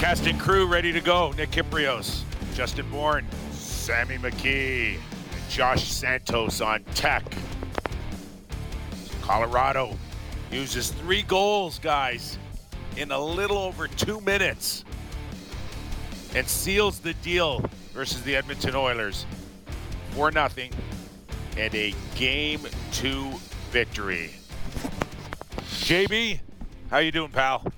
[0.00, 1.30] Cast and crew ready to go.
[1.32, 2.22] Nick Kypreos,
[2.54, 7.22] Justin Bourne, Sammy McKee, and Josh Santos on tech.
[9.20, 9.98] Colorado
[10.50, 12.38] uses three goals, guys,
[12.96, 14.86] in a little over two minutes
[16.34, 17.62] and seals the deal
[17.92, 19.26] versus the Edmonton Oilers.
[20.12, 20.72] 4 nothing
[21.58, 22.60] and a game
[22.92, 23.30] two
[23.70, 24.30] victory.
[25.82, 26.40] JB,
[26.88, 27.70] how you doing, pal?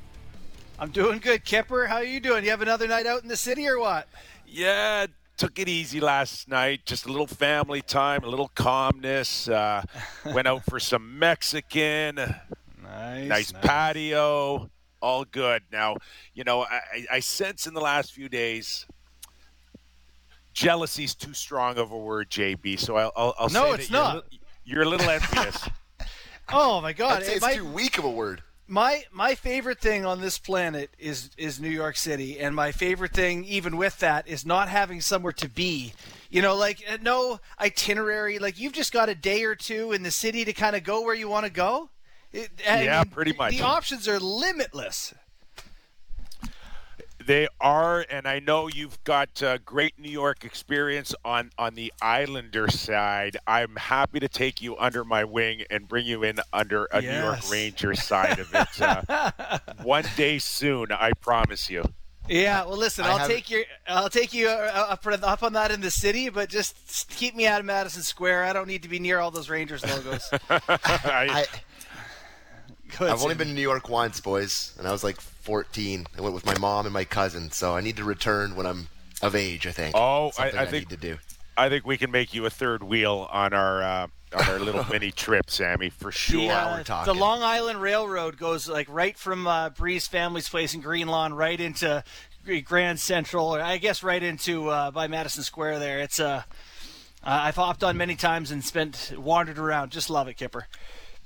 [0.82, 1.86] I'm doing good, Kipper.
[1.86, 2.42] How are you doing?
[2.42, 4.08] You have another night out in the city or what?
[4.44, 6.80] Yeah, took it easy last night.
[6.86, 9.48] Just a little family time, a little calmness.
[9.48, 9.84] Uh,
[10.34, 12.16] went out for some Mexican.
[12.16, 14.68] Nice, nice, patio.
[15.00, 15.62] All good.
[15.70, 15.98] Now,
[16.34, 18.84] you know, I, I sense in the last few days
[20.52, 22.80] jealousy's too strong of a word, JB.
[22.80, 24.24] So I'll, I'll, I'll no, say it's that you're not.
[24.64, 25.68] You're a little envious.
[26.54, 27.22] Oh my God!
[27.22, 28.42] I'd say it's my, too weak of a word.
[28.68, 33.12] My my favorite thing on this planet is is New York City, and my favorite
[33.12, 35.92] thing, even with that, is not having somewhere to be.
[36.30, 38.38] You know, like uh, no itinerary.
[38.38, 41.02] Like you've just got a day or two in the city to kind of go
[41.02, 41.90] where you want to go.
[42.32, 43.52] It, I Yeah, mean, pretty much.
[43.52, 45.12] The options are limitless.
[47.26, 51.92] They are, and I know you've got uh, great New York experience on on the
[52.00, 53.36] Islander side.
[53.46, 57.12] I'm happy to take you under my wing and bring you in under a New
[57.12, 58.80] York Ranger side of it.
[58.80, 61.84] Uh, one day soon, I promise you.
[62.28, 65.72] Yeah, well, listen, I I'll take your, I'll take you uh, up, up on that
[65.72, 68.44] in the city, but just keep me out of Madison Square.
[68.44, 70.30] I don't need to be near all those Rangers logos.
[70.50, 70.68] I,
[71.08, 71.46] I,
[73.00, 76.06] I've only been to New York once, boys, and I was like 14.
[76.16, 78.88] I went with my mom and my cousin, so I need to return when I'm
[79.20, 79.66] of age.
[79.66, 79.94] I think.
[79.96, 81.18] Oh, I- I I, think- need to do.
[81.56, 84.84] I think we can make you a third wheel on our uh, on our little
[84.90, 86.40] mini trip, Sammy, for sure.
[86.40, 87.14] The, Wow, uh, we're the.
[87.14, 92.02] Long Island Railroad goes like right from uh, Breeze family's place in Greenlawn right into
[92.64, 95.78] Grand Central, or I guess right into uh, by Madison Square.
[95.80, 96.42] There, it's uh,
[97.22, 99.90] I've hopped on many times and spent wandered around.
[99.90, 100.66] Just love it, Kipper.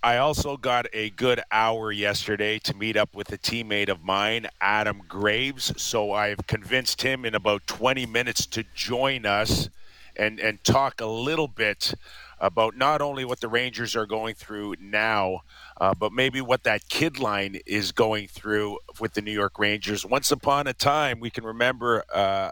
[0.03, 4.47] I also got a good hour yesterday to meet up with a teammate of mine,
[4.61, 5.73] Adam Graves.
[5.81, 9.69] So I've convinced him in about 20 minutes to join us
[10.15, 11.95] and, and talk a little bit
[12.39, 15.41] about not only what the Rangers are going through now,
[15.81, 20.05] uh, but maybe what that kid line is going through with the New York Rangers.
[20.05, 22.51] Once upon a time, we can remember uh,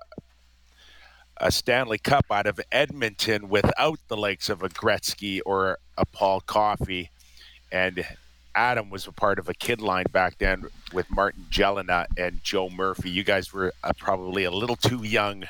[1.36, 6.40] a Stanley Cup out of Edmonton without the likes of a Gretzky or a Paul
[6.40, 7.10] Coffey
[7.74, 8.06] and
[8.54, 12.70] Adam was a part of a kid line back then with Martin Gelinas and Joe
[12.70, 13.10] Murphy.
[13.10, 15.44] You guys were uh, probably a little too young,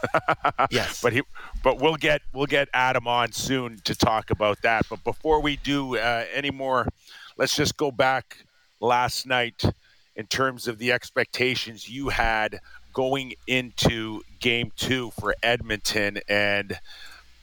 [0.70, 1.02] Yes.
[1.02, 1.20] but he,
[1.62, 4.86] but we'll get we'll get Adam on soon to talk about that.
[4.88, 6.88] But before we do uh, any more,
[7.36, 8.38] let's just go back
[8.80, 9.62] last night
[10.16, 12.60] in terms of the expectations you had
[12.94, 16.78] going into Game Two for Edmonton and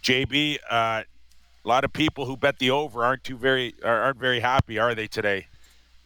[0.04, 0.58] JB.
[0.68, 1.04] Uh,
[1.66, 4.94] a lot of people who bet the over aren't too very aren't very happy, are
[4.94, 5.48] they today?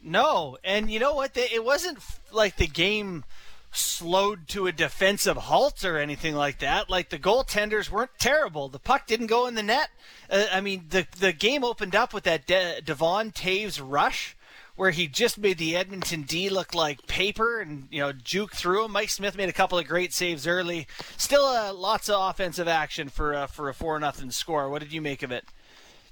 [0.01, 1.31] No, and you know what?
[1.35, 1.99] It wasn't
[2.31, 3.25] like the game
[3.71, 6.89] slowed to a defensive halt or anything like that.
[6.89, 8.69] Like the goaltenders weren't terrible.
[8.69, 9.89] The puck didn't go in the net.
[10.29, 14.35] Uh, I mean, the the game opened up with that De- Devon Toews rush.
[14.79, 18.85] Where he just made the Edmonton D look like paper and you know juke through
[18.85, 18.93] him.
[18.93, 20.87] Mike Smith made a couple of great saves early.
[21.17, 24.69] Still, uh, lots of offensive action for uh, for a four nothing score.
[24.69, 25.43] What did you make of it?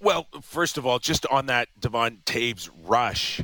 [0.01, 3.39] Well, first of all, just on that Devon Toews rush,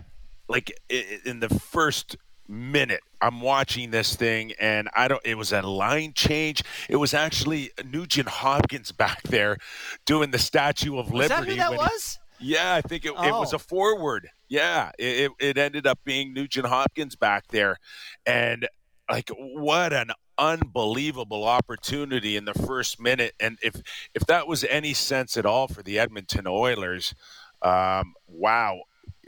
[0.49, 2.17] like in the first
[2.49, 5.21] minute, I'm watching this thing, and I don't.
[5.23, 6.63] It was a line change.
[6.89, 9.57] It was actually Nugent Hopkins back there
[10.05, 11.51] doing the Statue of Was that Liberty.
[11.51, 12.19] who that when he- was?
[12.39, 13.55] Yeah, I think it, it was Oh.
[13.55, 14.29] a forward.
[14.53, 17.77] Yeah, it, it, ended up being Nugent Hopkins back there.
[18.23, 18.67] And,
[19.09, 23.33] like, what an unbelievable opportunity in the first minute.
[23.39, 23.81] And if,
[24.13, 27.15] if that was any sense at all for the Edmonton Oilers,
[27.63, 28.81] um, wow.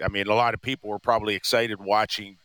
[0.04, 2.38] I mean, a lot of people were probably excited watching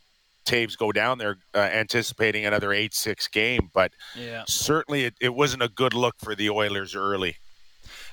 [0.47, 3.71] Toews go down there, uh, anticipating another 8 6 game.
[3.75, 4.45] But Yeah.
[4.47, 7.37] certainly it, it wasn't a good look for the Oilers early.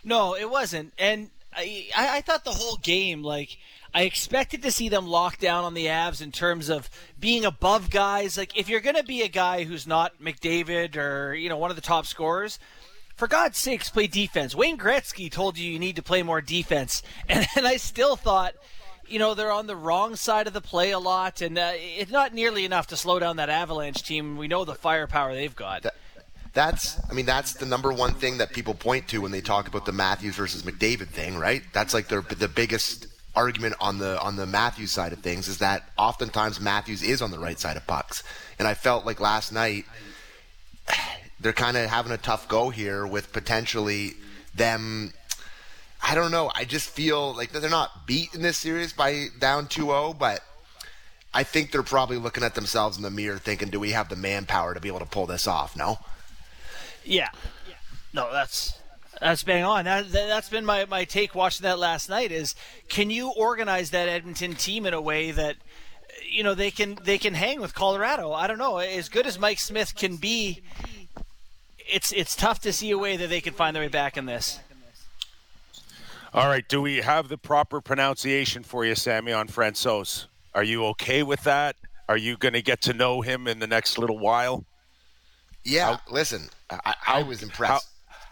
[0.04, 0.92] No, it wasn't.
[0.98, 3.58] And I I thought the whole game, like,
[3.94, 6.90] I expected to see them lock down on the Avs in terms of
[7.20, 8.38] being above guys.
[8.38, 11.70] Like, if you're going to be a guy who's not McDavid or, you know, one
[11.70, 12.60] of the top scorers,
[13.16, 14.54] for God's sakes, play defense.
[14.54, 17.02] Wayne Gretzky told you you need to play more defense.
[17.30, 18.54] And, and I still thought,
[19.08, 22.12] you know, they're on the wrong side of the play a lot, and uh, it's
[22.12, 24.38] not nearly enough to slow down that Avalanche team.
[24.38, 25.84] We know the firepower they've got.
[25.84, 25.96] That-
[26.54, 29.68] That's, I mean, that's the number one thing that people point to when they talk
[29.68, 31.62] about the Matthews versus McDavid thing, right?
[31.74, 33.08] That's like their the biggest
[33.38, 37.30] argument on the on the Matthews side of things is that oftentimes Matthews is on
[37.30, 38.24] the right side of pucks,
[38.58, 39.86] and I felt like last night
[41.40, 44.16] they're kind of having a tough go here with potentially
[44.56, 45.14] them.
[46.02, 46.52] I don't know.
[46.56, 50.42] I just feel like they're not beat in this series by down 2-0, but
[51.34, 54.16] I think they're probably looking at themselves in the mirror thinking, do we have the
[54.16, 55.76] manpower to be able to pull this off?
[55.76, 56.00] No?
[57.04, 57.30] Yeah.
[58.14, 58.74] No, that's
[59.20, 59.86] that's bang on.
[59.86, 62.56] That, that's been my, my take watching that last night is
[62.90, 65.56] can you organize that Edmonton team in a way that
[66.30, 68.32] you know they can they can hang with Colorado.
[68.34, 68.78] I don't know.
[68.78, 70.62] As good as Mike Smith can be,
[71.78, 74.26] it's it's tough to see a way that they can find their way back in
[74.26, 74.60] this.
[76.34, 80.28] All right, do we have the proper pronunciation for you, Sammy, on Francouz?
[80.54, 81.78] Are you okay with that?
[82.10, 84.66] Are you going to get to know him in the next little while?
[85.64, 87.72] Yeah, how, listen, I, I, was impressed.
[87.72, 87.80] How,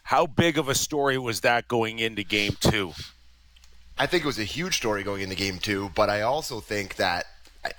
[0.05, 2.93] how big of a story was that going into game two?
[3.97, 6.97] I think it was a huge story going into game two, but I also think
[6.97, 7.25] that,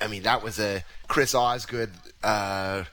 [0.00, 1.93] I mean, that was a Chris Osgood
[2.25, 2.84] uh,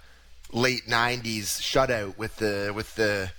[0.51, 3.31] late '90s shutout with the with the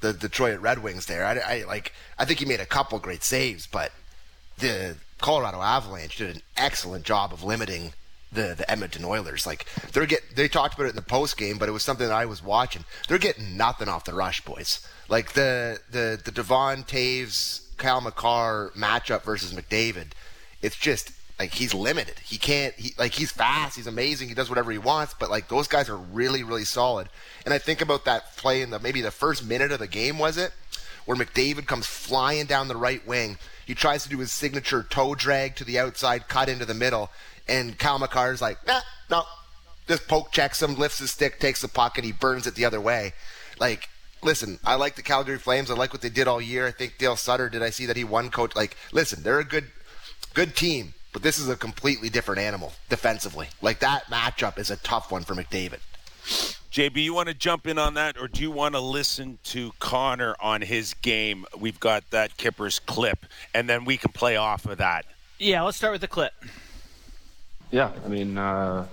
[0.00, 1.06] the Detroit Red Wings.
[1.06, 1.92] There, I, I like.
[2.18, 3.92] I think he made a couple great saves, but
[4.58, 7.92] the Colorado Avalanche did an excellent job of limiting
[8.32, 9.46] the the Edmonton Oilers.
[9.46, 12.06] Like they're get they talked about it in the post game, but it was something
[12.06, 12.84] that I was watching.
[13.08, 14.86] They're getting nothing off the rush, boys.
[15.08, 20.08] Like the the the Devon Toews Kyle Makar matchup versus McDavid.
[20.60, 22.18] It's just like he's limited.
[22.18, 22.74] He can't.
[22.74, 23.76] He like he's fast.
[23.76, 24.28] He's amazing.
[24.28, 25.14] He does whatever he wants.
[25.18, 27.08] But like those guys are really really solid.
[27.44, 30.18] And I think about that play in the maybe the first minute of the game
[30.18, 30.52] was it
[31.08, 33.38] where McDavid comes flying down the right wing.
[33.64, 37.10] He tries to do his signature toe drag to the outside, cut into the middle,
[37.48, 38.80] and Cale Makar's like, nah,
[39.10, 39.24] no,
[39.86, 42.64] just poke checks him, lifts his stick, takes the puck, and he burns it the
[42.64, 43.12] other way.
[43.58, 43.88] Like,
[44.22, 45.70] listen, I like the Calgary Flames.
[45.70, 46.66] I like what they did all year.
[46.66, 48.54] I think Dale Sutter, did I see that he won coach?
[48.54, 49.66] Like, listen, they're a good,
[50.34, 53.48] good team, but this is a completely different animal defensively.
[53.62, 55.80] Like, that matchup is a tough one for McDavid.
[56.70, 59.72] JB, you want to jump in on that, or do you want to listen to
[59.78, 61.46] Connor on his game?
[61.58, 63.24] We've got that Kippers clip,
[63.54, 65.06] and then we can play off of that.
[65.38, 66.32] Yeah, let's start with the clip.
[67.70, 68.86] Yeah, I mean, uh,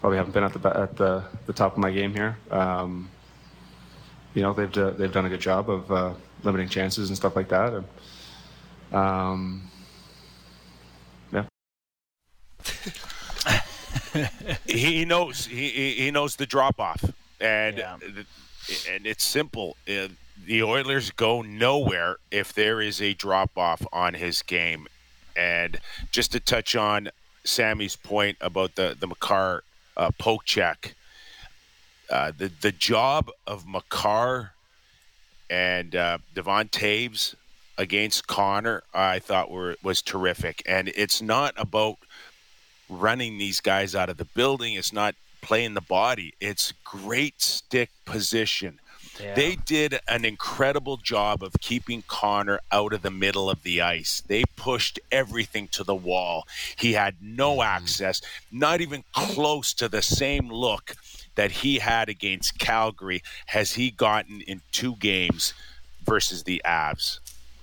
[0.00, 2.36] probably haven't been at the at the, the top of my game here.
[2.50, 3.10] Um,
[4.34, 6.14] you know, they've uh, they've done a good job of uh,
[6.44, 7.72] limiting chances and stuff like that.
[7.74, 9.70] And, um,
[11.32, 11.46] yeah.
[14.66, 17.04] he knows he he knows the drop off,
[17.40, 17.96] and yeah.
[18.88, 19.76] and it's simple.
[19.88, 20.08] Uh,
[20.46, 24.86] the Oilers go nowhere if there is a drop off on his game.
[25.36, 25.78] And
[26.10, 27.10] just to touch on
[27.44, 29.62] Sammy's point about the the Makar
[29.96, 30.94] uh, poke check,
[32.10, 34.52] uh, the the job of Makar
[35.48, 37.34] and uh, Devon Toews
[37.76, 40.62] against Connor, I thought were was terrific.
[40.66, 41.96] And it's not about
[42.88, 44.74] running these guys out of the building.
[44.74, 46.34] It's not playing the body.
[46.40, 48.78] It's great stick position.
[49.22, 49.34] Yeah.
[49.34, 54.22] They did an incredible job of keeping Connor out of the middle of the ice.
[54.26, 56.46] They pushed everything to the wall.
[56.76, 57.62] He had no mm-hmm.
[57.62, 58.20] access,
[58.50, 60.94] not even close to the same look
[61.34, 65.54] that he had against Calgary has he gotten in two games
[66.04, 67.18] versus the Avs.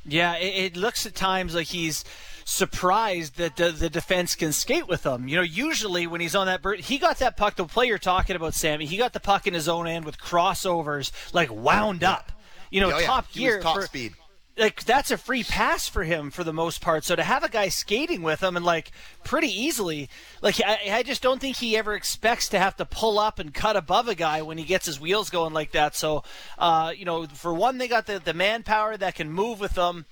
[0.06, 2.04] Yeah, it, it looks at times like he's
[2.48, 5.28] surprised that the, the defense can skate with him.
[5.28, 7.58] You know, usually when he's on that, he got that puck.
[7.58, 11.12] The player talking about Sammy, he got the puck in his own end with crossovers,
[11.34, 12.32] like wound up.
[12.72, 13.40] You know, oh, top yeah.
[13.40, 14.14] gear, top for, speed.
[14.58, 17.04] Like that's a free pass for him for the most part.
[17.04, 18.92] So to have a guy skating with him and like
[19.26, 20.10] pretty easily,
[20.42, 23.54] like I, I just don't think he ever expects to have to pull up and
[23.54, 25.96] cut above a guy when he gets his wheels going like that.
[25.96, 26.24] So,
[26.58, 30.06] uh, you know, for one, they got the the manpower that can move with them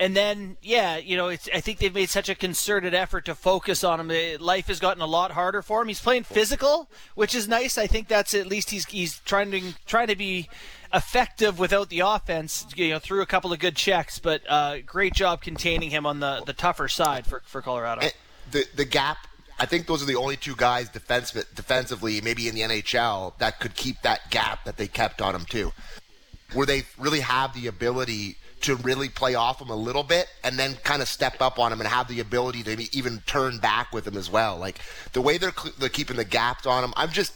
[0.00, 3.34] and then yeah, you know, it's I think they've made such a concerted effort to
[3.34, 4.40] focus on him.
[4.40, 5.88] Life has gotten a lot harder for him.
[5.88, 7.76] He's playing physical, which is nice.
[7.76, 10.48] I think that's at least he's he's trying to trying to be
[10.94, 12.66] effective without the offense.
[12.76, 16.20] You know, through a couple of good checks, but uh, great job containing him on
[16.20, 18.06] the the tougher side for for Colorado.
[18.52, 19.18] The the gap.
[19.60, 23.58] I think those are the only two guys defense, defensively, maybe in the NHL, that
[23.58, 25.72] could keep that gap that they kept on him too,
[26.52, 30.58] where they really have the ability to really play off him a little bit and
[30.58, 33.92] then kind of step up on him and have the ability to even turn back
[33.92, 34.56] with him as well.
[34.56, 34.80] Like
[35.12, 37.32] the way they're, they're keeping the gaps on him, I'm just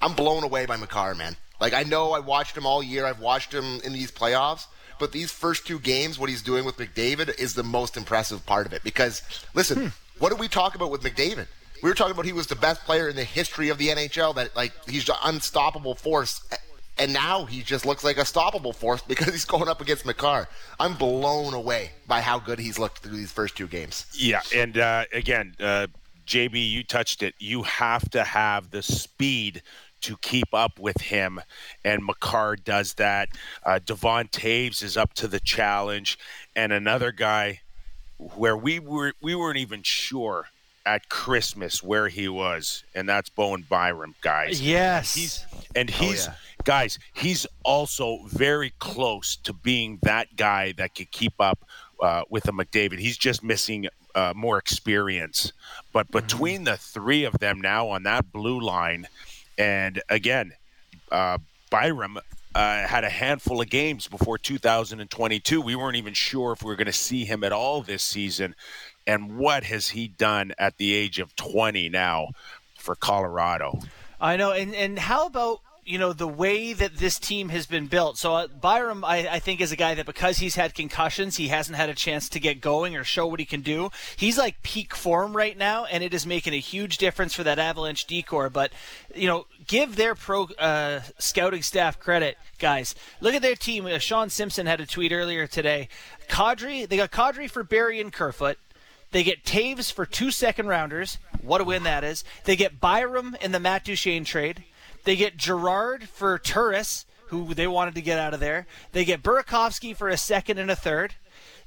[0.00, 1.36] I'm blown away by Makar, man.
[1.60, 3.06] Like I know I watched him all year.
[3.06, 4.66] I've watched him in these playoffs,
[4.98, 8.66] but these first two games, what he's doing with McDavid is the most impressive part
[8.66, 8.82] of it.
[8.82, 9.22] Because
[9.54, 9.88] listen, hmm.
[10.18, 11.46] what did we talk about with McDavid?
[11.82, 14.34] We were talking about he was the best player in the history of the NHL.
[14.34, 16.40] That like he's an unstoppable force
[16.98, 20.48] and now he just looks like a stoppable force because he's going up against Makar.
[20.78, 24.06] I'm blown away by how good he's looked through these first two games.
[24.14, 25.86] Yeah, and uh, again, uh,
[26.26, 27.34] JB, you touched it.
[27.38, 29.62] You have to have the speed
[30.02, 31.40] to keep up with him,
[31.84, 33.28] and Makar does that.
[33.64, 36.18] Uh, Devon Toews is up to the challenge,
[36.54, 37.60] and another guy
[38.18, 40.46] where we were we weren't even sure
[40.84, 44.60] at Christmas where he was, and that's Bowen Byram, guys.
[44.60, 46.26] Yes, he's and he's.
[46.26, 46.36] Oh, yeah.
[46.64, 51.64] Guys, he's also very close to being that guy that could keep up
[52.00, 52.98] uh, with a McDavid.
[52.98, 55.52] He's just missing uh, more experience.
[55.92, 56.26] But Mm-hmm.
[56.26, 59.06] between the three of them now on that blue line,
[59.58, 60.52] and again,
[61.10, 61.38] uh,
[61.70, 62.18] Byram
[62.54, 65.60] uh, had a handful of games before 2022.
[65.60, 68.54] We weren't even sure if we were going to see him at all this season.
[69.06, 72.28] And what has he done at the age of 20 now
[72.78, 73.80] for Colorado?
[74.20, 77.86] I know, and and how about you know the way that this team has been
[77.86, 78.16] built?
[78.16, 81.48] So uh, Byram, I, I think, is a guy that because he's had concussions, he
[81.48, 83.90] hasn't had a chance to get going or show what he can do.
[84.16, 87.58] He's like peak form right now, and it is making a huge difference for that
[87.58, 88.48] Avalanche decor.
[88.48, 88.72] But
[89.14, 92.94] you know, give their pro uh, scouting staff credit, guys.
[93.20, 93.86] Look at their team.
[93.86, 95.88] Uh, Sean Simpson had a tweet earlier today.
[96.28, 98.58] Kadri, they got Kadri for Barrie and Kerfoot.
[99.10, 101.18] They get Toews for two second rounders.
[101.42, 102.24] What a win that is.
[102.44, 104.64] They get Byram in the Matt Duchene trade.
[105.04, 108.66] They get Girard for Turris, who they wanted to get out of there.
[108.92, 111.14] They get Burakovsky for a second and a third.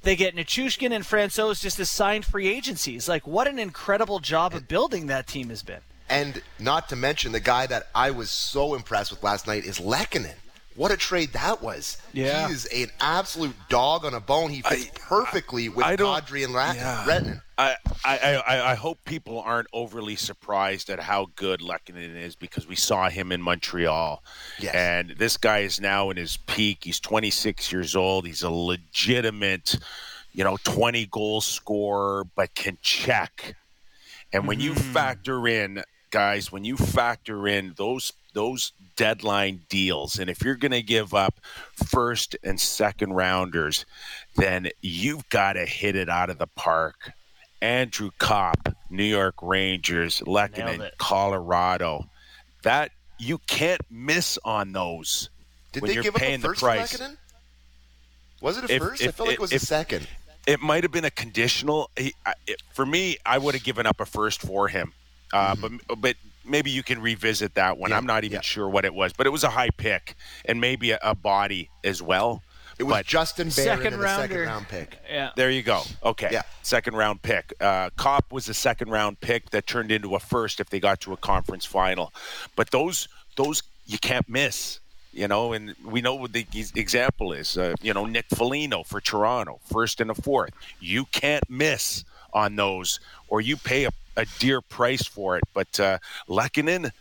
[0.03, 3.09] They get Nichushkin and Francouz just as signed free agencies.
[3.09, 5.81] Like, what an incredible job of building that team has been.
[6.07, 9.79] And not to mention the guy that I was so impressed with last night is
[9.79, 10.35] Lehkonen.
[10.75, 11.97] What a trade that was.
[12.11, 12.47] Yeah.
[12.47, 14.49] He is an absolute dog on a bone.
[14.49, 17.05] He fits perfectly with I don't- Audrey and Rat- Yeah.
[17.05, 17.41] Retton.
[17.57, 22.67] I, I, I, I hope people aren't overly surprised at how good Lehkonen is because
[22.67, 24.21] we saw him in Montreal.
[24.59, 24.75] Yes.
[24.75, 26.83] And this guy is now in his peak.
[26.83, 28.27] He's 26 years old.
[28.27, 29.77] He's a legitimate,
[30.33, 33.55] you know, 20 goal scorer, but can check.
[34.33, 34.79] And when you mm.
[34.93, 40.71] factor in, guys, when you factor in those those deadline deals, and if you're going
[40.71, 41.39] to give up
[41.87, 43.85] first and second rounders,
[44.35, 47.11] then you've got to hit it out of the park.
[47.61, 50.89] Andrew Copp, New York Rangers, Nailed Lehkonen.
[50.99, 52.05] Colorado.
[52.63, 55.29] That you can't miss on those
[55.71, 56.97] Did when they you're give paying up a the first price.
[56.97, 57.17] Lehkonen?
[58.41, 59.01] Was it a If- first?
[59.01, 60.07] I if- like it was if- a second.
[60.45, 61.89] it might have been a conditional.
[61.97, 64.93] He, I, it, for me, I would have given up a first for him,
[65.33, 66.15] uh, but but
[66.47, 67.91] maybe you can revisit that one.
[67.91, 68.41] Yeah, I'm not even yeah.
[68.41, 71.69] sure what it was, but it was a high pick and maybe a, a body
[71.83, 72.41] as well.
[72.77, 74.99] It was but Justin Barron Second second round pick.
[75.09, 75.31] Yeah.
[75.37, 75.81] there you go.
[76.03, 76.41] Okay, Yeah.
[76.61, 77.53] second round pick.
[77.61, 80.99] Uh, Copp was a second round pick that turned into a first if they got
[81.01, 82.11] to a conference final.
[82.55, 84.79] But those those you can't miss.
[85.13, 87.57] You know, and we know what the example is.
[87.57, 90.51] Uh, you know, Nick Foligno for Toronto, first and a fourth.
[90.81, 92.99] You can't miss on those,
[93.29, 95.43] or you pay a, a dear price for it.
[95.53, 96.91] But uh, Lehkonen,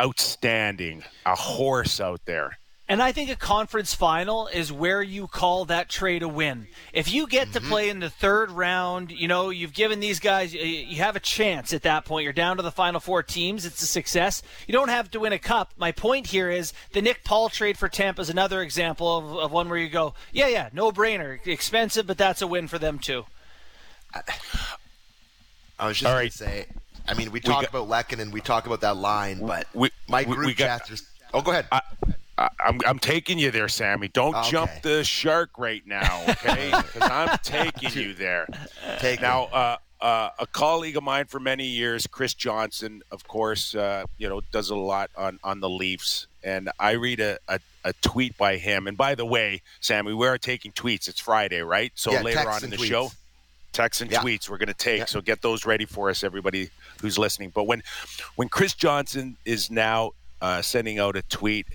[0.00, 2.58] outstanding, a horse out there.
[2.90, 6.68] And I think a conference final is where you call that trade a win.
[6.94, 10.54] If you get to play in the third round, you know, you've given these guys,
[10.54, 12.24] you have a chance at that point.
[12.24, 13.66] You're down to the final four teams.
[13.66, 14.42] It's a success.
[14.66, 15.74] You don't have to win a cup.
[15.76, 19.52] My point here is the Nick Paul trade for Tampa is another example of, of
[19.52, 21.46] one where you go, yeah, yeah, no brainer.
[21.46, 23.26] Expensive, but that's a win for them too.
[25.78, 26.32] I was just All going right.
[26.32, 26.66] to say,
[27.06, 30.20] I mean, we talk got- about and we talk about that line, but We- my
[30.24, 31.04] we- group we got- chat just.
[31.32, 31.66] Oh, go ahead.
[31.70, 31.82] I,
[32.38, 34.08] I, I'm, I'm taking you there, Sammy.
[34.08, 34.50] Don't Okay.
[34.50, 36.70] jump the shark right now, okay?
[36.94, 38.46] Because I'm taking you there.
[38.98, 43.74] Take Now, uh, uh, a colleague of mine for many years, Chris Johnson, of course,
[43.74, 46.28] uh, you know, does a lot on, on the Leafs.
[46.44, 48.86] And I read a, a, a tweet by him.
[48.86, 51.08] And by the way, Sammy, we are taking tweets.
[51.08, 51.90] It's Friday, right?
[51.96, 52.84] So Yeah, later on in the tweets.
[52.84, 53.10] show,
[53.72, 54.20] texts and Yeah.
[54.20, 54.98] tweets we're going to take.
[55.00, 55.04] Yeah.
[55.06, 56.70] So get those ready for us, everybody
[57.00, 57.50] who's listening.
[57.54, 57.82] But when
[58.36, 61.66] when Chris Johnson is now uh, sending out a tweet,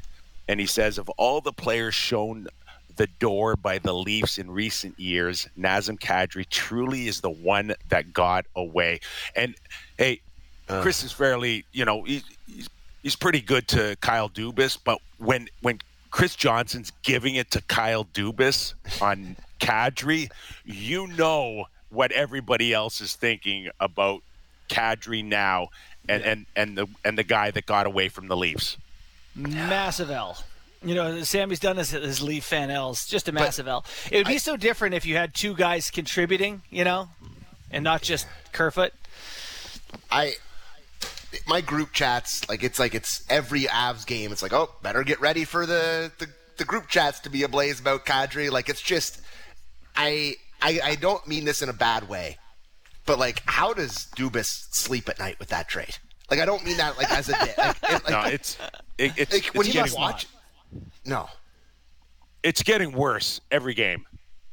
[0.48, 2.48] and he says of all the players shown
[2.96, 8.14] the door by the Leafs in recent years, Nazem Kadri truly is the one that
[8.14, 9.00] got away.
[9.36, 9.56] And
[9.98, 10.22] hey,
[10.68, 12.70] Chris is fairly, you know, he, he's
[13.02, 15.80] he's pretty good to Kyle Dubas, but when when
[16.12, 20.30] Chris Johnson's giving it to Kyle Dubas on Kadri,
[20.64, 24.22] you know what everybody else is thinking about
[24.70, 25.70] Kadri now
[26.08, 28.78] and, and, and the and the guy that got away from the Leafs.
[29.36, 30.44] Massive L.
[30.84, 33.06] You know, Sammy's done his, his Leaf fan L's.
[33.06, 33.86] Just a massive L.
[34.12, 37.08] It would be so different if you had two guys contributing, you know,
[37.72, 38.92] and not just Kerfoot.
[40.12, 40.34] I
[41.48, 44.32] my group chats like it's like it's every Avs game.
[44.32, 47.80] It's like, oh, better get ready for the the, the group chats to be ablaze
[47.80, 48.52] about Kadri.
[48.52, 49.22] Like it's just,
[49.96, 52.38] I, I I don't mean this in a bad way,
[53.06, 55.98] but like, how does Dubas sleep at night with that trade?
[56.32, 58.58] Like I don't mean that like as a like, it, like, no, it's
[58.98, 60.28] it, it's, like when it's you getting watch.
[61.06, 61.28] No,
[62.42, 64.06] it's getting worse every game.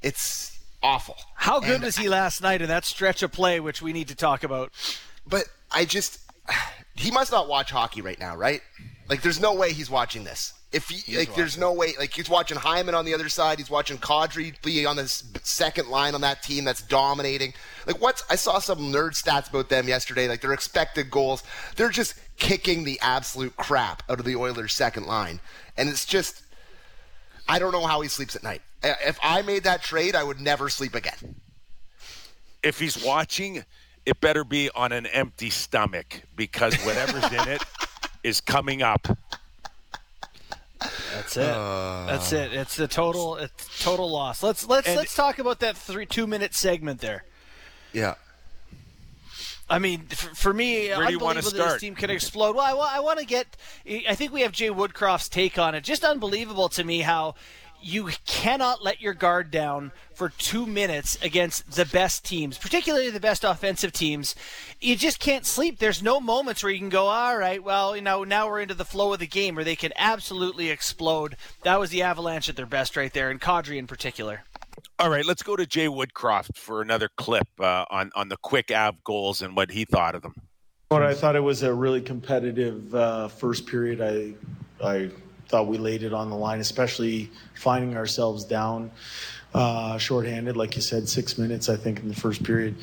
[0.03, 1.17] it's awful.
[1.37, 4.09] How good And was he last night in that stretch of play, which we need
[4.09, 4.73] to talk about?
[5.27, 6.19] But I just
[6.97, 8.63] he must not watch hockey right now, right?
[9.09, 10.53] Like there's no way he's watching this.
[10.73, 13.71] If he, like there's no way like he's watching Hyman on the other side, he's
[13.71, 15.09] watching Kadri be on the
[15.43, 17.55] second line on that team that's dominating.
[17.89, 21.43] Like what's I saw some nerd stats about them yesterday, like their expected goals.
[21.75, 25.41] They're just kicking the absolute crap out of the Oilers second line.
[25.77, 26.43] And it's just
[27.49, 28.63] I don't know how he sleeps at night.
[28.85, 31.35] If I made that trade, I would never sleep again.
[32.63, 33.65] If he's watching,
[34.07, 37.63] it better be on an empty stomach because whatever's in it
[38.23, 39.09] is coming up.
[40.81, 41.41] That's it.
[41.41, 42.37] That's uh.
[42.37, 42.53] it.
[42.55, 43.37] It's the total.
[43.37, 44.43] It's total loss.
[44.43, 47.25] Let's let's And- let's talk about that three two minute segment there.
[47.93, 48.15] Yeah.
[49.69, 51.71] I mean, for, for me, Where do you wanna unbelievable that start?
[51.75, 52.57] this team can explode.
[52.57, 53.47] Well, I, I want to get.
[54.09, 55.85] I think we have Jay Woodcroft's take on it.
[55.85, 57.37] Just unbelievable to me how
[57.83, 63.21] you cannot let your guard down for two minutes against the best teams, particularly the
[63.21, 64.35] best offensive teams.
[64.81, 65.79] You just can't sleep.
[65.79, 68.75] There's no moments where you can go, all right, well, you know, now we're into
[68.75, 71.37] the flow of the game, where they can absolutely explode.
[71.63, 74.45] That was the Avalanche at their best right there, and Kadri in particular.
[74.99, 78.71] All right, let's go to Jay Woodcroft for another clip uh, on on the quick
[78.71, 80.35] Av goals and what he thought of them.
[80.91, 84.01] But I thought it was a really competitive uh, first period.
[84.01, 84.35] I
[84.85, 85.11] I
[85.51, 88.91] thought we laid it on the line, especially finding ourselves down
[89.53, 92.77] uh, shorthanded, like you said, six minutes I think in the first period.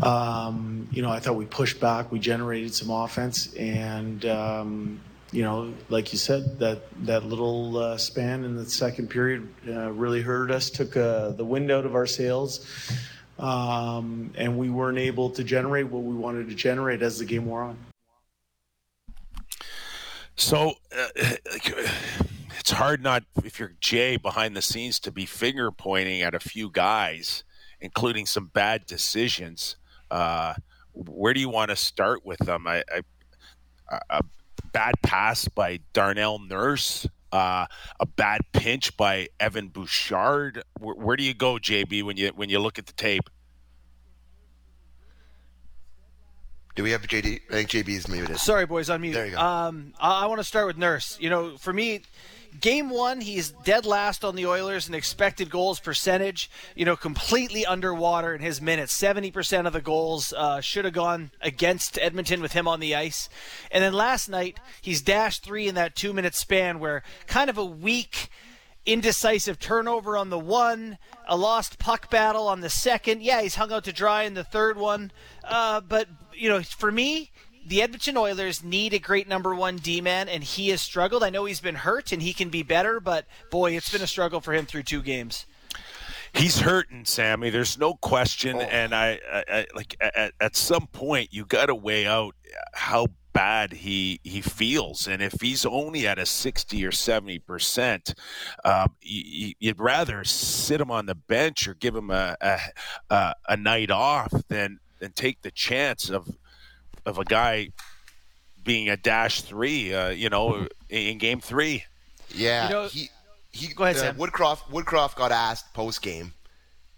[0.00, 5.00] Um, you know, I thought we pushed back, we generated some offense, and um,
[5.32, 9.90] you know, like you said, that that little uh, span in the second period uh,
[9.90, 12.64] really hurt us, took uh, the wind out of our sails
[13.38, 17.46] um, and we weren't able to generate what we wanted to generate as the game
[17.46, 17.76] wore on.
[20.36, 26.22] So uh, it's hard not if you're Jay behind the scenes to be finger pointing
[26.22, 27.44] at a few guys,
[27.80, 29.76] including some bad decisions.
[30.10, 30.54] Uh,
[30.92, 32.66] where do you want to start with them?
[32.66, 32.82] I,
[33.90, 34.22] I, a
[34.72, 37.66] bad pass by Darnell Nurse, uh,
[38.00, 40.62] a bad pinch by Evan Bouchard.
[40.78, 43.28] Where, where do you go, JB, when you when you look at the tape?
[46.74, 47.40] Do we have JD?
[47.50, 48.36] I think JB is muted.
[48.38, 49.12] Sorry, boys, on mute.
[49.12, 49.38] There you go.
[49.38, 51.16] Um, I, I want to start with Nurse.
[51.20, 52.02] You know, for me,
[52.60, 56.50] game one, he's dead last on the Oilers in expected goals percentage.
[56.74, 58.92] You know, completely underwater in his minutes.
[58.92, 62.96] Seventy percent of the goals uh, should have gone against Edmonton with him on the
[62.96, 63.28] ice.
[63.70, 67.64] And then last night, he's dashed three in that two-minute span, where kind of a
[67.64, 68.30] weak
[68.86, 73.22] indecisive turnover on the one, a lost puck battle on the second.
[73.22, 75.10] Yeah, he's hung out to dry in the third one.
[75.42, 77.30] Uh, but, you know, for me,
[77.66, 81.24] the Edmonton Oilers need a great number one D man, and he has struggled.
[81.24, 84.06] I know he's been hurt and he can be better, but boy, it's been a
[84.06, 85.46] struggle for him through two games.
[86.34, 87.50] He's hurting, Sammy.
[87.50, 91.74] There's no question, and I, I, I like at, at some point you got to
[91.74, 92.34] weigh out
[92.72, 98.14] how bad he he feels, and if he's only at a sixty or seventy percent,
[98.64, 102.58] um, you, you'd rather sit him on the bench or give him a a,
[103.10, 106.26] a a night off than than take the chance of
[107.06, 107.68] of a guy
[108.64, 109.94] being a dash three.
[109.94, 111.84] Uh, you know, in game three.
[112.34, 113.10] Yeah, You know- he
[113.52, 113.66] he.
[113.74, 114.16] Go ahead, uh, Sam.
[114.16, 116.32] Woodcroft Woodcroft got asked post game,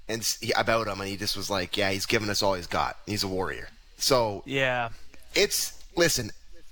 [0.09, 2.69] and he, about him, and he just was like, "Yeah, he's given us all he's
[2.69, 2.97] got.
[3.07, 4.91] He's a warrior." So Yeah.
[5.35, 6.31] it's listen,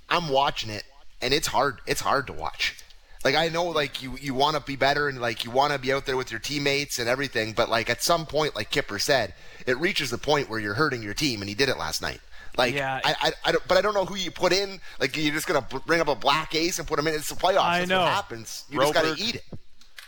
[0.09, 0.83] I'm watching it,
[1.21, 1.81] and it's hard.
[1.85, 2.75] It's hard to watch.
[3.25, 5.79] Like I know, like you you want to be better, and like you want to
[5.79, 8.99] be out there with your teammates and everything, but like at some point, like Kipper
[8.99, 9.33] said,
[9.65, 12.21] it reaches the point where you're hurting your team, and he did it last night.
[12.55, 13.01] Like, Yeah.
[13.03, 14.79] I, I, I don't, but I don't know who you put in.
[14.99, 17.15] Like, you're just gonna bring up a black ace and put him in.
[17.15, 17.61] It's the playoffs.
[17.63, 18.01] I That's know.
[18.01, 18.63] what happens.
[18.69, 19.43] You just gotta eat it.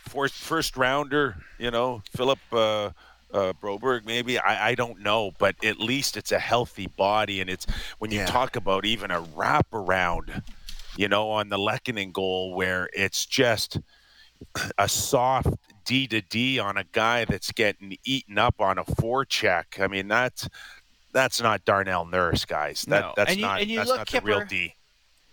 [0.08, 2.91] first first rounder, you know, Philip uh,
[3.34, 7.49] uh, Broberg, maybe I, I don't know, but at least it's a healthy body, and
[7.49, 7.65] it's
[7.97, 8.27] when you Yeah.
[8.27, 10.43] talk about even a wraparound,
[10.98, 13.80] you know, on the Lehkonen goal where it's just
[14.78, 15.48] a soft
[15.86, 19.80] D to D on a guy that's getting eaten up on a forecheck.
[19.80, 20.50] I mean, that's
[21.14, 22.84] that's not Darnell Nurse, guys.
[22.88, 23.14] That No.
[23.16, 24.74] that's And you- not that's look, not the real Kipper, D.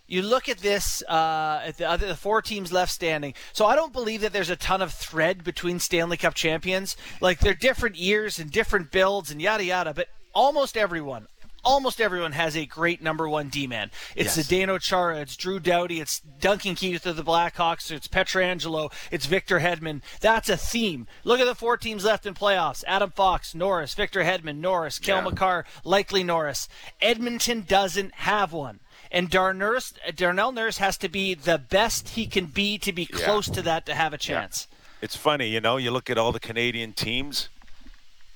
[0.07, 3.35] you look at this uh, at the other the four teams left standing.
[3.53, 6.97] So I don't believe that there's a ton of thread between Stanley Cup champions.
[7.21, 9.93] Like they're different years and different builds and yada yada.
[9.93, 11.27] But almost everyone,
[11.65, 13.91] almost everyone has a great number one D man.
[14.15, 14.49] It's yes.
[14.49, 19.61] Zdeno Chara, it's Drew Doughty, it's Duncan Keith of the Blackhawks, it's Pietrangelo, it's Victor
[19.61, 20.03] Hedman.
[20.21, 21.07] That's a theme.
[21.25, 25.17] Look at the four teams left in playoffs: Adam Fox, Norris, Victor Hedman, Norris, Cale
[25.17, 25.23] yeah.
[25.23, 26.69] Makar, likely Norris.
[27.01, 28.81] Edmonton doesn't have one.
[29.11, 33.49] And Nurse, Darnell Nurse has to be the best he can be to be close
[33.49, 33.55] yeah.
[33.55, 34.67] to that to have a chance.
[34.69, 34.79] Yeah.
[35.03, 37.49] It's funny, you know, you look at all the Canadian teams,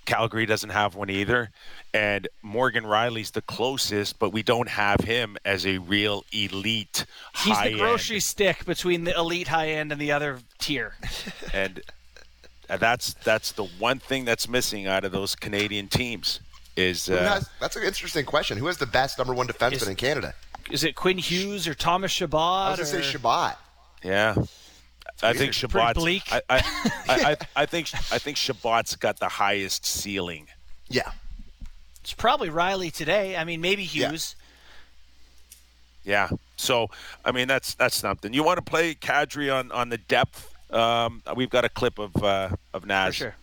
[0.08, 1.50] Calgary doesn't have one either.
[1.92, 7.04] And Morgan Rielly's the closest, but we don't have him as a real elite.
[7.44, 8.22] He's the grocery end.
[8.22, 10.94] stick between the elite high end and the other tier.
[11.52, 11.82] and
[12.68, 16.40] that's that's the one thing that's missing out of those Canadian teams.
[16.74, 18.56] Is uh, has, that's an interesting question.
[18.56, 20.32] Who has the best number one defenseman is, in Canada?
[20.70, 22.38] Is it Quinn Hughes or Thomas Chabot?
[22.38, 23.56] I was going to say Chabot.
[24.02, 24.36] Yeah.
[25.22, 25.96] I think Chabot.
[25.98, 26.62] I, I,
[27.08, 30.46] I, I, think I think Chabot's got the highest ceiling.
[30.88, 31.10] Yeah,
[32.00, 33.36] it's probably Rielly today.
[33.36, 34.36] I mean, maybe Hughes.
[36.04, 36.28] Yeah.
[36.30, 36.36] yeah.
[36.56, 36.88] So
[37.24, 38.32] I mean, that's that's something.
[38.32, 40.54] You want to play Kadri on on the depth?
[40.72, 43.14] Um, we've got a clip of uh, of Naz.
[43.14, 43.36] For sure.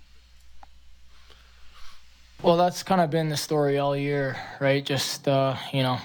[2.41, 4.85] Well, that's kind of been the story all year, right?
[4.85, 5.97] Just uh, you know,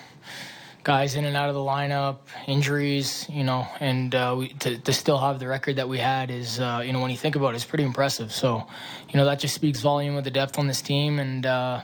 [0.90, 2.16] guys in and out of the lineup,
[2.48, 6.32] injuries, you know, and uh, we, to, to still have the record that we had
[6.32, 8.32] is, uh, you know, when you think about it, it's pretty impressive.
[8.32, 8.66] So,
[9.08, 11.20] you know, that just speaks volume of the depth on this team.
[11.20, 11.82] And, uh,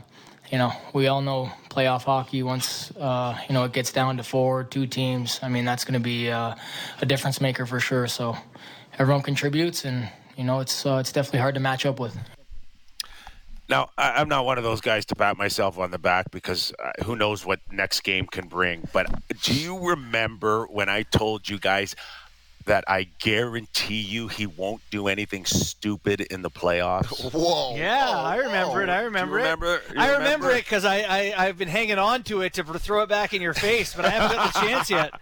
[0.51, 4.25] you know, we all know playoff hockey once, uh, you know, it gets down to
[4.25, 5.39] four, two teams.
[5.41, 6.57] I mean, that's going to be uh,
[7.01, 8.09] a difference maker for sure.
[8.09, 8.37] So
[8.99, 12.19] everyone contributes and, you know, it's, uh, it's definitely hard to match up with.
[13.69, 17.05] Now, I'm not one of those guys to pat myself on the back because uh,
[17.05, 18.89] who knows what next game can bring.
[18.93, 19.07] But
[19.43, 21.97] do you remember when I told you guys
[22.67, 27.33] that I guarantee you he won't do anything stupid in the playoffs?
[27.33, 27.77] Whoa!
[27.77, 28.81] Yeah, whoa, I remember whoa.
[28.81, 28.89] it.
[28.89, 29.83] I remember, remember it.
[29.97, 33.03] I remember, remember it because I, I I've been hanging on to it to throw
[33.03, 35.13] it back in your face, but I haven't got the chance yet.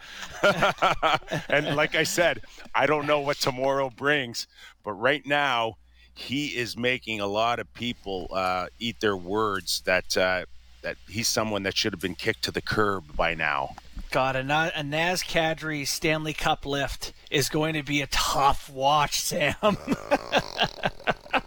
[1.49, 2.43] and like I said,
[2.75, 4.47] I don't know what tomorrow brings,
[4.83, 5.77] but right now
[6.15, 10.45] he is making a lot of people uh, eat their words that uh,
[10.83, 13.71] that he's someone that should have been kicked to the curb by now.
[14.11, 19.21] God, a, a Naz Kadri Stanley Cup lift is going to be a tough watch,
[19.21, 19.55] Sam.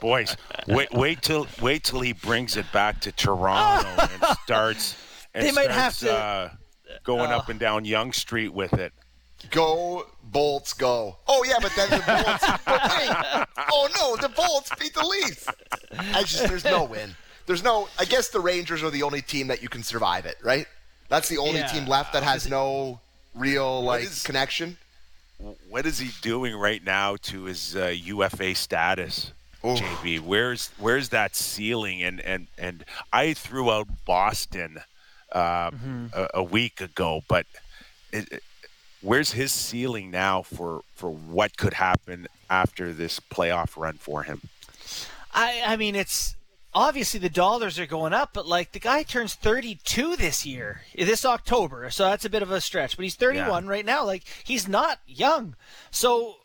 [0.01, 0.35] Boys,
[0.67, 4.95] wait, wait till wait till he brings it back to Toronto and starts.
[5.33, 6.49] And they might have to uh,
[7.03, 8.91] going up and down Yonge Street with it.
[9.51, 11.15] Go Bolts, go!
[11.27, 12.43] Oh yeah, but then the Bolts.
[13.71, 15.47] oh no, the Bolts beat the Leafs.
[16.13, 17.15] I just there's no win.
[17.45, 17.87] There's no.
[17.97, 20.67] I guess the Rangers are the only team that you can survive it, right?
[21.07, 21.67] That's the only yeah.
[21.67, 22.99] team left that has no
[23.33, 24.77] real like is, connection.
[25.69, 29.31] What is he doing right now to his uh, UFA status?
[29.63, 29.75] Oh.
[29.75, 32.03] JB, where's where's that ceiling?
[32.03, 34.79] And and and I threw out Boston
[35.31, 36.07] uh, mm-hmm.
[36.13, 37.45] a, a, week ago, but
[38.11, 38.41] it,
[39.01, 44.41] where's his ceiling now for for what could happen after this playoff run for him?
[45.33, 46.35] I I mean it's
[46.73, 51.25] obviously the dollars are going up, but like the guy turns 32 this year, this
[51.25, 52.95] October, so that's a bit of a stretch.
[52.95, 53.69] But he's 31 yeah.
[53.69, 54.05] right now.
[54.05, 55.55] Like he's not young,
[55.91, 56.35] so.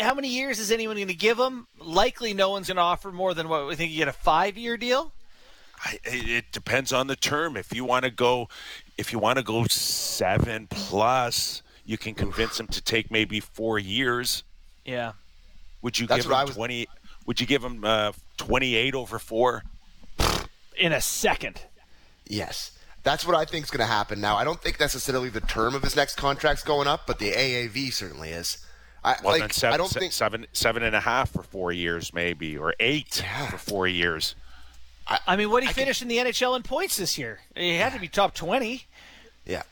[0.00, 1.66] How many years is anyone going to give him?
[1.78, 4.78] Likely, no one's going to offer more than what we think you get a five-year
[4.78, 5.12] deal.
[5.84, 7.56] I, it depends on the term.
[7.56, 8.48] If you want to go,
[8.96, 13.78] if you want to go seven plus, you can convince him to take maybe four
[13.78, 14.42] years.
[14.84, 15.12] Yeah.
[15.82, 16.54] Would you That's give him was...
[16.54, 16.86] twenty?
[17.26, 19.62] Would you give him uh, twenty-eight over four?
[20.76, 21.62] In a second.
[22.26, 22.72] Yes.
[23.02, 24.20] That's what I think is going to happen.
[24.20, 27.32] Now, I don't think necessarily the term of his next contract's going up, but the
[27.32, 28.64] AAV certainly is.
[29.04, 32.14] I, well, like, seven, I don't think seven, seven and a half for four years,
[32.14, 33.50] maybe, or eight yeah.
[33.50, 34.34] for four years.
[35.06, 36.10] I, I mean, what he I finished can...
[36.10, 37.40] in the NHL in points this year?
[37.54, 38.86] He had to be top twenty.
[39.44, 39.64] Yeah.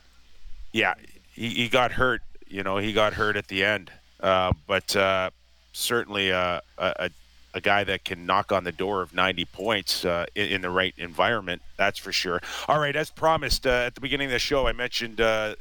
[0.71, 0.93] Yeah,
[1.33, 2.21] he, he got hurt.
[2.47, 3.91] You know, he got hurt at the end.
[4.23, 5.29] Uh, but uh,
[5.73, 7.09] certainly uh, a,
[7.53, 10.69] a guy that can knock on the door of 90 points uh, in, in, the
[10.69, 11.61] right environment.
[11.77, 12.41] That's for sure.
[12.69, 15.55] All right, as promised uh, at the beginning of the show, I mentioned uh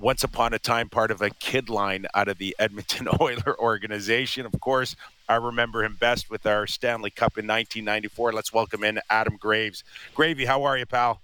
[0.00, 4.46] once upon a time part of a kid line out of the Edmonton Oiler organization.
[4.46, 4.96] Of course,
[5.28, 8.32] I remember him best with our Stanley Cup in 1994.
[8.32, 9.84] Let's welcome in Adam Graves.
[10.14, 11.20] Gravy, how are you, pal?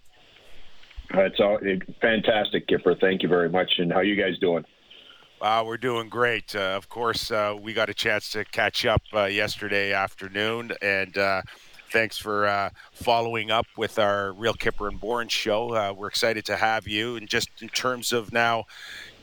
[1.15, 2.95] Uh, it's all it, fantastic, Kipper.
[3.01, 3.71] Thank you very much.
[3.79, 4.65] And how you guys doing?
[5.41, 6.57] Uh, we're doing great.
[6.57, 11.19] Uh, of course, uh, we got a chance to catch up uh, yesterday afternoon, and
[11.19, 11.43] uh,
[11.93, 15.93] thanks for uh, following up with our Real Kipper and Bourne show.
[15.93, 17.17] we're excited to have you.
[17.17, 18.65] And just in terms of now,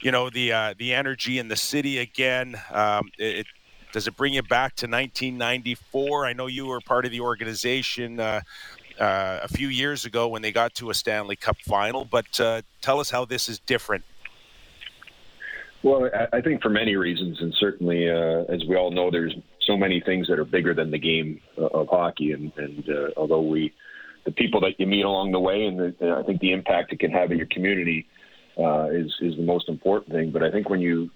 [0.01, 2.55] you know, the the energy in the city again.
[2.71, 3.47] Um, it,
[3.91, 6.25] does it bring you back to 1994?
[6.25, 8.19] I know you were part of the organization
[8.99, 12.05] uh, a few years ago when they got to a Stanley Cup final.
[12.05, 14.03] But uh, tell us how this is different.
[15.83, 19.35] Well, I think for many reasons, and certainly, uh, as we all know, there's
[19.67, 22.31] so many things that are bigger than the game uh, of hockey.
[22.31, 23.73] And, and uh, although we,
[24.23, 26.93] the people that you meet along the way, and, the, and I think the impact
[26.93, 28.07] it can have in your community
[28.57, 30.31] uh, is is the most important thing.
[30.31, 31.09] But I think when you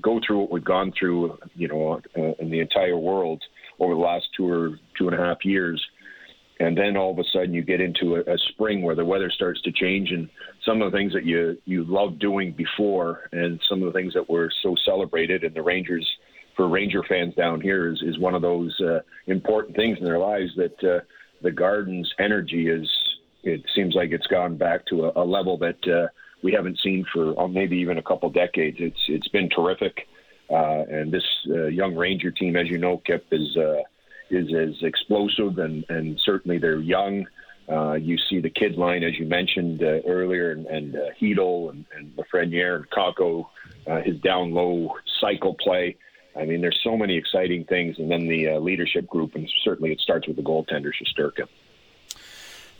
[0.00, 2.00] go through what we've gone through, you know,
[2.38, 3.42] in the entire world
[3.78, 5.84] over the last two or two and a half years,
[6.60, 9.30] and then all of a sudden you get into a, a spring where the weather
[9.30, 10.28] starts to change and
[10.64, 14.14] some of the things that you you loved doing before and some of the things
[14.14, 16.06] that were so celebrated and the Rangers
[16.56, 20.18] for Ranger fans down here is, is one of those uh, important things in their
[20.18, 21.00] lives that uh,
[21.42, 22.88] the Garden's energy is
[23.42, 26.08] it seems like it's gone back to a, a level that uh,
[26.42, 28.76] we haven't seen for uh, maybe even a couple decades.
[28.80, 30.06] It's it's been terrific,
[30.50, 33.56] uh, and this uh, young Ranger team, as you know, Kip is
[34.30, 37.26] is as explosive and, and certainly they're young.
[37.68, 41.70] Uh, you see the kid line, as you mentioned uh, earlier, and, and uh, Chytil
[41.70, 43.46] and, and Lafreniere and Kakko,
[43.86, 45.96] uh, his down low cycle play.
[46.36, 49.92] I mean, there's so many exciting things, and then the uh, leadership group, and certainly
[49.92, 51.48] it starts with the goaltender, Shesterkin.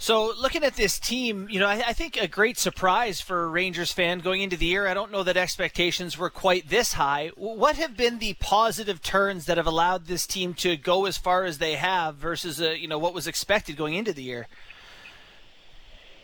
[0.00, 3.48] So, looking at this team, you know, I, I, think a great surprise for a
[3.48, 4.86] Rangers fan going into the year.
[4.86, 7.32] I don't know that expectations were quite this high.
[7.36, 11.44] What have been the positive turns that have allowed this team to go as far
[11.44, 14.48] as they have versus, uh, you know, what was expected going into the year?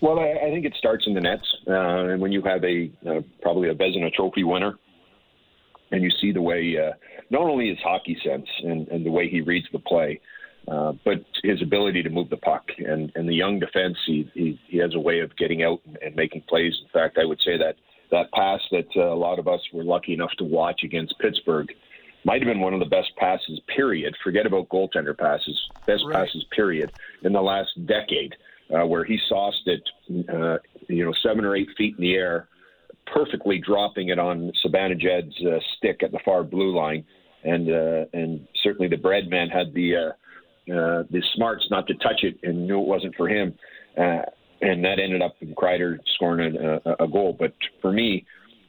[0.01, 2.91] Well, I, I think it starts in the nets, uh, and when you have a
[3.07, 4.79] uh, probably a Vezina Trophy winner,
[5.93, 6.93] and you see the way uh,
[7.29, 10.19] not only his hockey sense and, and the way he reads the play
[10.69, 14.61] uh, but his ability to move the puck and, and the young defense, he, he,
[14.67, 16.73] he has a way of getting out and, and making plays.
[16.83, 17.77] In fact, I would say that
[18.11, 21.69] that pass that uh, a lot of us were lucky enough to watch against Pittsburgh
[22.25, 24.15] might have been one of the best passes, period.
[24.25, 26.27] Forget about goaltender passes, best right.
[26.27, 28.35] passes, period, in the last decade,
[28.75, 29.83] uh, where he sauced it,
[30.29, 32.49] uh, you know, seven or eight feet in the air,
[33.13, 37.05] perfectly dropping it on Zibanejad's uh, stick at the far blue line.
[37.45, 39.95] And uh, and certainly the bread man had the
[40.71, 43.55] uh, the smarts not to touch it and knew it wasn't for him.
[43.97, 44.23] Uh,
[44.61, 47.37] and that ended up in Kreider scoring a, a, goal.
[47.39, 48.25] But for me,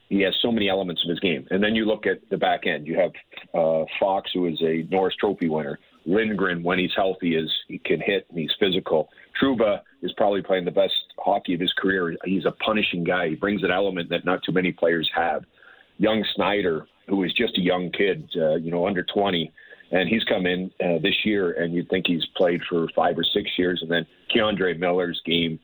[0.10, 1.48] he has so many elements of his game.
[1.50, 2.88] And then you look at the back end.
[2.88, 3.12] You have
[3.54, 5.80] uh, Fox, who is a Norris Trophy winner.
[6.06, 9.10] Lindgren, when he's healthy, is he can hit and he's physical.
[9.42, 12.16] Trouba is probably playing the best hockey of his career.
[12.24, 13.30] He's a punishing guy.
[13.30, 15.44] He brings an element that not too many players have.
[15.98, 19.52] Young Schneider, who is just a young kid, uh, you know, under 20,
[19.92, 23.24] and he's come in uh, this year, and you'd think he's played for five or
[23.24, 25.60] six years, and then K'Andre Miller's game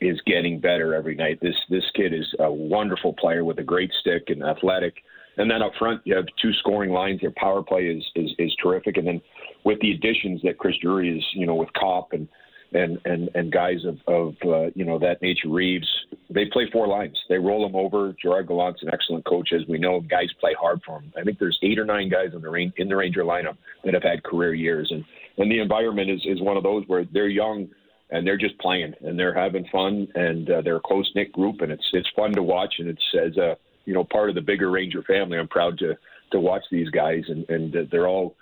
[0.00, 1.38] is getting better every night.
[1.40, 4.94] This this kid is a wonderful player with a great stick and athletic.
[5.36, 7.22] And then up front, you have two scoring lines.
[7.22, 8.96] Your power play is is, is terrific.
[8.96, 9.20] And then
[9.64, 12.28] with the additions that Chris Drury is, you know, with Copp and
[12.72, 15.48] and and and guys of of uh, you know that nature.
[15.48, 15.88] Reaves,
[16.30, 17.18] they play four lines.
[17.28, 18.14] They roll them over.
[18.20, 20.00] Gerard Gallant's an excellent coach, as we know.
[20.00, 21.12] Guys play hard for him.
[21.16, 23.94] I think there's eight or nine guys in the rain, in the Ranger lineup that
[23.94, 25.04] have had career years, and
[25.38, 27.68] and the environment is is one of those where they're young
[28.10, 31.60] and they're just playing and they're having fun and uh, they're a close knit group
[31.60, 34.40] and it's it's fun to watch and it's as a you know part of the
[34.40, 35.38] bigger Ranger family.
[35.38, 35.96] I'm proud to
[36.32, 38.34] to watch these guys and and they're all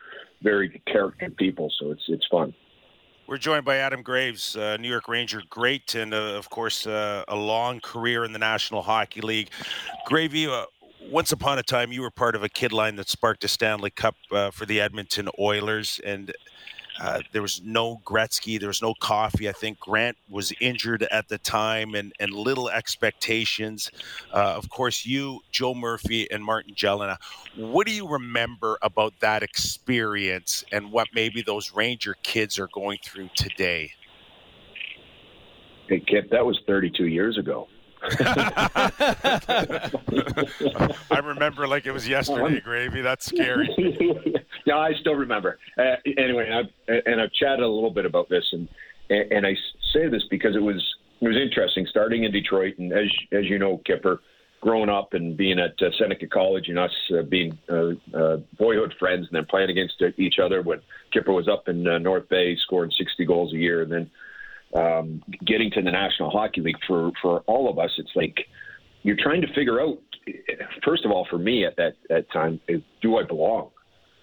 [0.43, 2.55] very character people, so it's it's fun.
[3.29, 7.25] We're joined by Adam Graves, uh, New York Ranger great, and uh, of course, uh,
[7.27, 9.51] a long career in the National Hockey League.
[10.05, 10.67] Gravy, uh,
[11.11, 13.91] once upon a time, you were part of a kid line that sparked a Stanley
[13.91, 16.33] Cup uh, for the Edmonton Oilers, and
[17.01, 19.49] uh, there was no Gretzky, there was no Coffey.
[19.49, 23.91] I think Grant was injured at the time, and, and little expectations.
[24.33, 27.19] Uh, of course, you, Joe Murphy, and Martin Gelinas.
[27.57, 32.99] What do you remember about that experience and what maybe those Ranger kids are going
[33.05, 33.93] through today?
[35.89, 37.69] Hey, Kip, that was 32 years ago.
[41.11, 43.01] I remember like it was yesterday, Gravy.
[43.01, 43.69] That's scary.
[44.67, 45.59] yeah, I still remember.
[45.79, 48.69] Uh, anyway, I've, and I've chatted a little bit about this, and
[49.09, 49.55] and I
[49.93, 50.83] say this because it was
[51.21, 54.21] it was interesting starting in Detroit, and as as you know, Kipper,
[54.61, 58.93] growing up and being at uh, Seneca College, and us uh, being uh, uh, boyhood
[58.99, 60.81] friends, and then playing against each other when
[61.13, 64.11] Kipper was up in uh, North Bay, scoring 60 goals a year, and then
[64.75, 68.37] um, getting to the National Hockey League for for all of us, it's like
[69.05, 69.99] you're trying to figure out.
[70.85, 73.71] First of all, for me at that that time, is, do I belong?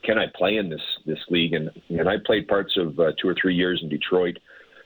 [0.04, 1.54] Can I play in this this league?
[1.54, 4.38] And and I played parts of uh, two or three years in Detroit,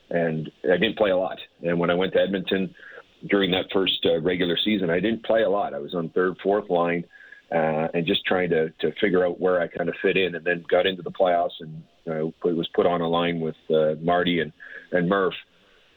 [0.10, 1.38] and I didn't play a lot.
[1.63, 2.73] And when I went to Edmonton
[3.30, 5.73] during that first uh, regular season, I didn't play a lot.
[5.73, 7.03] I was on third, fourth line,
[7.51, 10.36] uh, and just trying to to figure out where I kind of fit in.
[10.36, 13.95] And then got into the playoffs and uh, was put on a line with uh,
[14.01, 14.51] Marty and
[14.91, 15.36] and Murph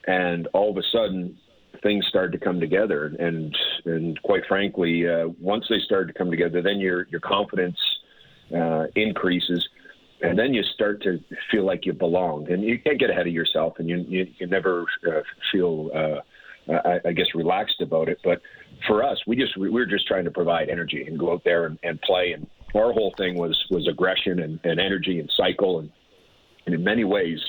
[0.07, 1.37] and all of a sudden
[1.83, 3.07] things started to come together.
[3.19, 7.79] And and quite frankly, uh, once they started to come together, then your your confidence
[8.55, 9.69] uh, increases,
[10.23, 12.51] and then you start to feel like you belong.
[12.51, 15.91] And you can't get ahead of yourself, and you you, you never uh, feel.
[15.95, 16.21] Uh,
[16.69, 18.43] I, I guess relaxed about it, but
[18.87, 21.67] for us, we just we were just trying to provide energy and go out there
[21.67, 22.33] and, and play.
[22.33, 25.81] And our whole thing was was aggression and, and energy and cycle.
[25.81, 25.91] And,
[26.67, 27.41] and in many ways,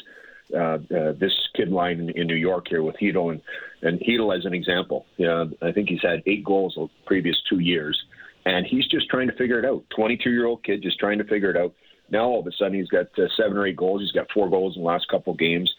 [0.53, 3.41] uh, uh, this kid line in, in New York here with Chytil and
[3.81, 5.05] and Chytil as an example.
[5.19, 8.01] Uh, I think he's had eight goals the previous two years,
[8.45, 9.84] and he's just trying to figure it out.
[9.95, 11.73] 22 year old kid just trying to figure it out.
[12.10, 14.01] Now all of a sudden he's got uh, seven or eight goals.
[14.01, 15.73] He's got four goals in the last couple of games,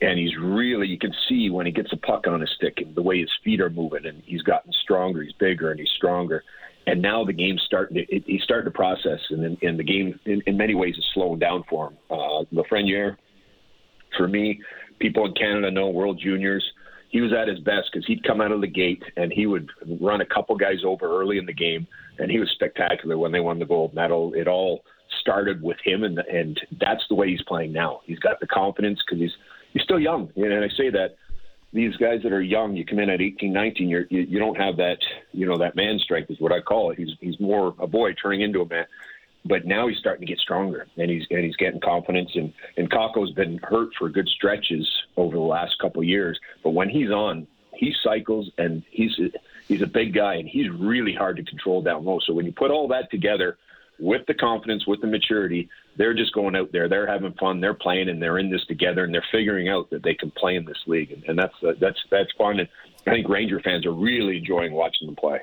[0.00, 2.94] and he's really you can see when he gets a puck on his stick and
[2.94, 5.22] the way his feet are moving, and he's gotten stronger.
[5.22, 6.44] He's bigger and he's stronger.
[6.86, 7.96] And now the game's starting.
[7.96, 11.06] To, it, he's starting to process, and, and the game, in, in many ways, is
[11.14, 11.96] slowing down for him.
[12.10, 13.16] Uh, Lafreniere,
[14.16, 14.60] for me,
[14.98, 16.64] people in Canada know World Juniors.
[17.12, 19.70] He was at his best because he'd come out of the gate and he would
[20.00, 21.86] run a couple guys over early in the game,
[22.18, 24.32] and he was spectacular when they won the gold medal.
[24.34, 24.82] It all
[25.20, 28.00] started with him, and and that's the way he's playing now.
[28.06, 29.36] He's got the confidence because he's
[29.74, 31.16] he's still young, and I say that
[31.74, 34.56] these guys that are young, you come in at 18, 19, you're, you you don't
[34.56, 34.98] have that
[35.32, 36.98] you know that man strength is what I call it.
[36.98, 38.86] He's he's more a boy turning into a man
[39.44, 42.30] but now he's starting to get stronger and he's and he's getting confidence.
[42.34, 46.88] And and Kakko's been hurt for good stretches over the last couple years but when
[46.88, 49.18] he's on he cycles and he's
[49.66, 52.20] he's a big guy and he's really hard to control down low.
[52.20, 53.58] So when you put all that together
[53.98, 56.88] with the confidence with the maturity they're just going out there.
[56.88, 57.60] They're having fun.
[57.60, 60.56] They're playing and they're in this together and they're figuring out that they can play
[60.56, 61.12] in this league.
[61.12, 62.60] And, and that's uh, that's that's fun.
[62.60, 62.68] And
[63.06, 65.40] I think Ranger fans are really enjoying watching them play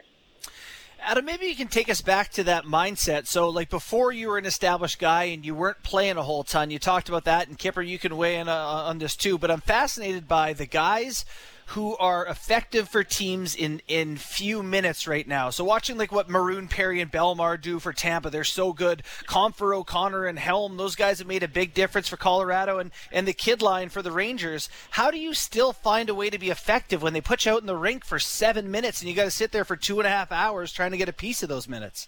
[1.02, 3.26] Adam, maybe you can take us back to that mindset.
[3.28, 6.72] So, like before you were an established guy and you weren't playing a whole ton,
[6.72, 9.38] you talked about that, and Kipper, you can weigh in uh, on this too.
[9.38, 11.26] But I'm fascinated by the guys
[11.70, 15.52] who are effective for teams in in few minutes right now.
[15.52, 19.04] So watching like what Maroon, Perry, and Bellemare do for Tampa, they're so good.
[19.28, 23.28] Compher, O'Connor, and Helm, those guys have made a big difference for Colorado and and
[23.28, 24.68] the kid line for the Rangers.
[24.92, 27.62] How do you still find a way to be effective when they put you out
[27.62, 30.08] in the rink for seven minutes and you got to sit there for two and
[30.08, 32.08] a half hours trying to get a piece of those minutes?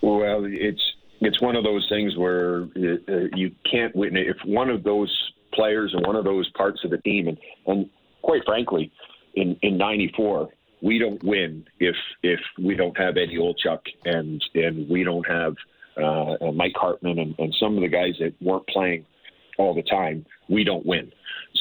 [0.00, 0.82] Well, it's
[1.20, 4.16] it's one of those things where uh, you can't win.
[4.16, 5.10] If one of those
[5.52, 7.28] players and one of those parts of the team.
[7.28, 7.90] And, and
[8.22, 8.92] quite frankly,
[9.34, 10.48] in in '94,
[10.82, 15.54] we don't win if if we don't have Eddie Olczyk and and we don't have
[15.96, 19.06] uh, Mike Hartman and, and some of the guys that weren't playing
[19.58, 20.24] all the time.
[20.48, 21.12] We don't win.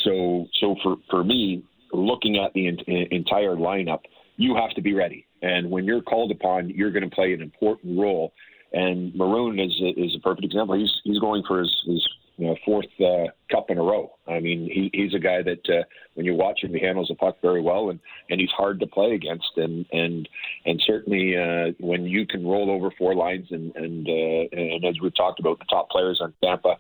[0.04, 2.80] So so for for me, looking at the in,
[3.12, 4.02] entire lineup,
[4.38, 5.26] you have to be ready.
[5.42, 8.34] And when you're called upon, you're going to play an important role.
[8.74, 10.78] And Maroon is a, is a perfect example.
[10.78, 12.08] He's he's going for his, his
[12.42, 14.12] you know, fourth uh, cup in a row.
[14.28, 15.84] I mean, he, he's a guy that uh,
[16.16, 18.00] when you watch him, he handles the puck very well, and
[18.32, 19.52] and he's hard to play against.
[19.58, 20.28] And and
[20.66, 24.96] and certainly uh, when you can roll over four lines, and and uh, and as
[25.00, 26.80] we've talked about, the top players on Tampa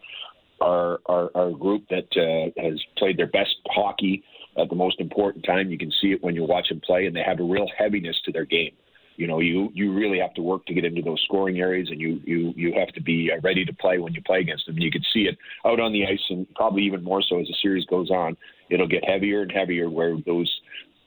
[0.61, 4.23] are are, are a group that uh, has played their best hockey
[4.57, 5.69] at the most important time.
[5.69, 8.19] You can see it when you watch them play, and they have a real heaviness
[8.25, 8.71] to their game
[9.15, 11.99] you know you you really have to work to get into those scoring areas and
[11.99, 14.77] you you you have to be uh, ready to play when you play against them.
[14.77, 17.55] You can see it out on the ice and probably even more so as the
[17.61, 18.37] series goes on.
[18.69, 20.51] It'll get heavier and heavier where those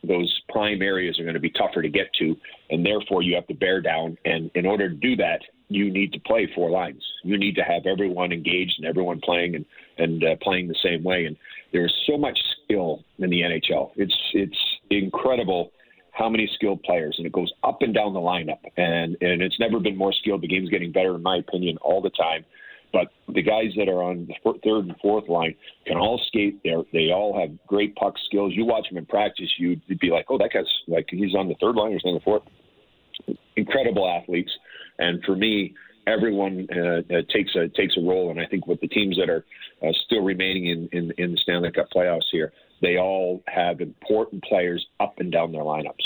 [0.03, 2.37] those prime areas are going to be tougher to get to.
[2.71, 4.19] And therefore you have to bear down.
[4.27, 7.03] And in order to do that you need to play four lines.
[7.23, 9.65] You need to have everyone engaged and everyone playing and
[9.99, 11.27] and uh, playing the same way.
[11.27, 11.37] And
[11.73, 14.59] there's so much skill in the NHL it's it's
[14.91, 15.73] incredible
[16.15, 18.61] how many skilled players, and it goes up and down the lineup.
[18.77, 20.43] And and it's never been more skilled.
[20.43, 22.45] The game's getting better, in my opinion, all the time.
[22.93, 26.63] But the guys that are on the third and fourth line can all skate.
[26.63, 28.53] They they all have great puck skills.
[28.55, 31.57] You watch them in practice, you'd be like, oh, that guy's like he's on the
[31.61, 32.43] third line or on the fourth.
[33.57, 34.53] Incredible athletes,
[34.99, 35.75] and for me,
[36.07, 38.31] everyone uh, uh, takes a takes a role.
[38.31, 39.45] And I think with the teams that are
[39.83, 44.43] uh, still remaining in, in in the Stanley Cup playoffs here, they all have important
[44.45, 46.05] players up and down their lineups.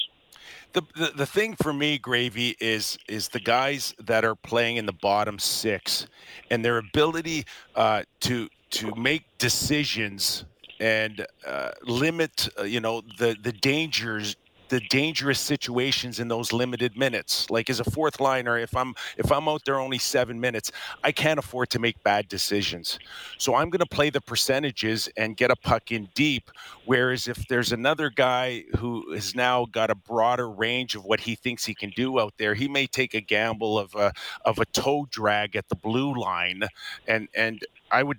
[0.72, 4.86] The, the, the thing for me, Gravy, is is the guys that are playing in
[4.86, 6.06] the bottom six,
[6.50, 10.44] and their ability uh, to to make decisions
[10.80, 14.36] and uh, limit, uh, you know, the the dangers
[14.68, 17.48] the dangerous situations in those limited minutes.
[17.50, 21.12] Like as a fourth liner, if I'm if I'm out there only seven minutes, I
[21.12, 22.98] can't afford to make bad decisions.
[23.38, 26.50] So I'm going to play the percentages and get a puck in deep.
[26.84, 31.34] Whereas if there's another guy who has now got a broader range of what he
[31.34, 34.12] thinks he can do out there, he may take a gamble of a
[34.44, 36.62] of a toe drag at the blue line
[37.06, 38.18] and and I would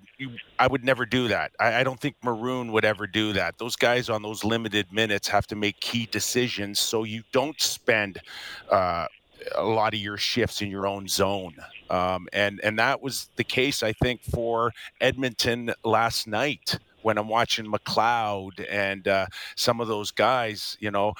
[0.58, 1.52] I would never do that.
[1.60, 3.58] I, I, don't think Maroon would ever do that.
[3.58, 8.18] Those guys on those limited minutes have to make key decisions, so you don't spend
[8.68, 9.06] uh,
[9.54, 11.54] a lot of your shifts in your own zone.
[11.88, 17.28] Um, and and that was the case, I think, for Edmonton last night when I'm
[17.28, 20.76] watching McLeod and uh, some of those guys.
[20.80, 21.14] You know,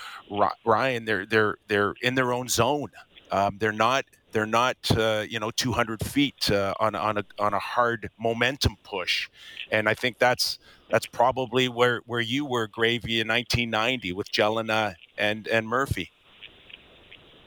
[0.64, 2.90] Ryan, they're they're they're in their own zone.
[3.32, 7.54] Um, they're not they're not uh, you know 200 feet uh, on on a on
[7.54, 9.28] a hard momentum push,
[9.70, 10.58] and I think that's
[10.90, 16.10] that's probably where where you were gravy in 1990 with Gelinas and and Murphy.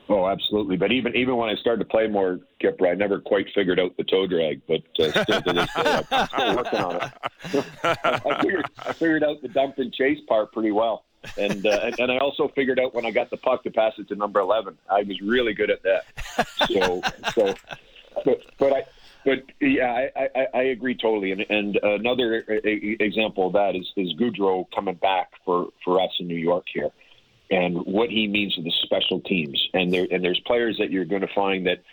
[0.10, 0.76] Oh, absolutely.
[0.76, 3.96] But even even when I started to play more Kipper, I never quite figured out
[3.98, 4.62] the toe drag.
[4.68, 7.66] But uh, still to this day, I'm still working on it.
[7.84, 11.06] I figured I figured out the dump and chase part pretty well
[11.38, 13.94] and, uh, and and I also figured out when I got the puck to pass
[13.98, 14.78] it to number eleven.
[14.90, 16.06] I was really good at that.
[16.68, 17.02] So
[17.34, 17.56] so,
[18.26, 18.84] but but I.
[19.26, 21.32] But yeah, I, I, I agree totally.
[21.32, 26.28] And, and another example of that is, is Goodrow coming back for, for us in
[26.28, 26.90] New York here,
[27.50, 29.66] and what he means to the special teams.
[29.74, 31.84] And there and there's players that you're going to find that,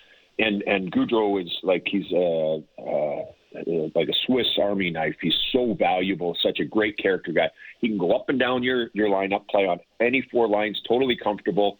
[0.41, 3.25] and and Goodrow is like he's a, a
[3.55, 5.15] uh, like a Swiss Army knife.
[5.23, 7.51] He's so valuable, such a great character guy.
[7.81, 11.17] He can go up and down your your lineup, play on any four lines, totally
[11.17, 11.79] comfortable.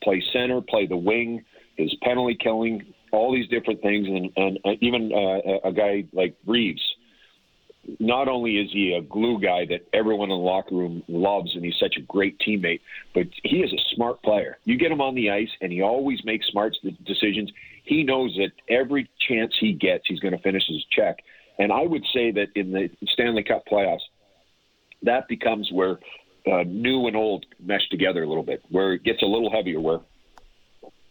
[0.00, 1.44] Play center, play the wing.
[1.76, 6.36] His penalty killing, all these different things, and and uh, even uh, a guy like
[6.46, 6.82] Reaves.
[7.98, 11.64] Not only is he a glue guy that everyone in the locker room loves, and
[11.64, 12.80] he's such a great teammate,
[13.12, 14.56] but he is a smart player.
[14.64, 17.50] You get him on the ice, and he always makes smart decisions
[17.84, 21.18] he knows that every chance he gets, he's going to finish his check.
[21.58, 24.00] And I would say that in the Stanley Cup playoffs,
[25.02, 25.98] that becomes where
[26.46, 29.80] uh, new and old mesh together a little bit, where it gets a little heavier,
[29.80, 30.00] where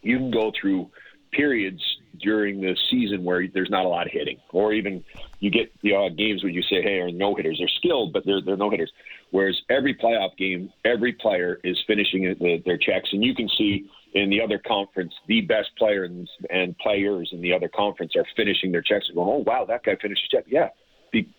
[0.01, 0.89] you can go through
[1.31, 1.81] periods
[2.19, 5.03] during the season where there's not a lot of hitting, or even
[5.39, 7.57] you get the odd games where you say, "Hey, are no hitters?
[7.59, 8.91] They're skilled, but they're they're no hitters."
[9.31, 12.35] Whereas every playoff game, every player is finishing
[12.65, 16.11] their checks, and you can see in the other conference, the best players
[16.49, 19.83] and players in the other conference are finishing their checks and going, "Oh wow, that
[19.83, 20.69] guy finished his check." Yeah,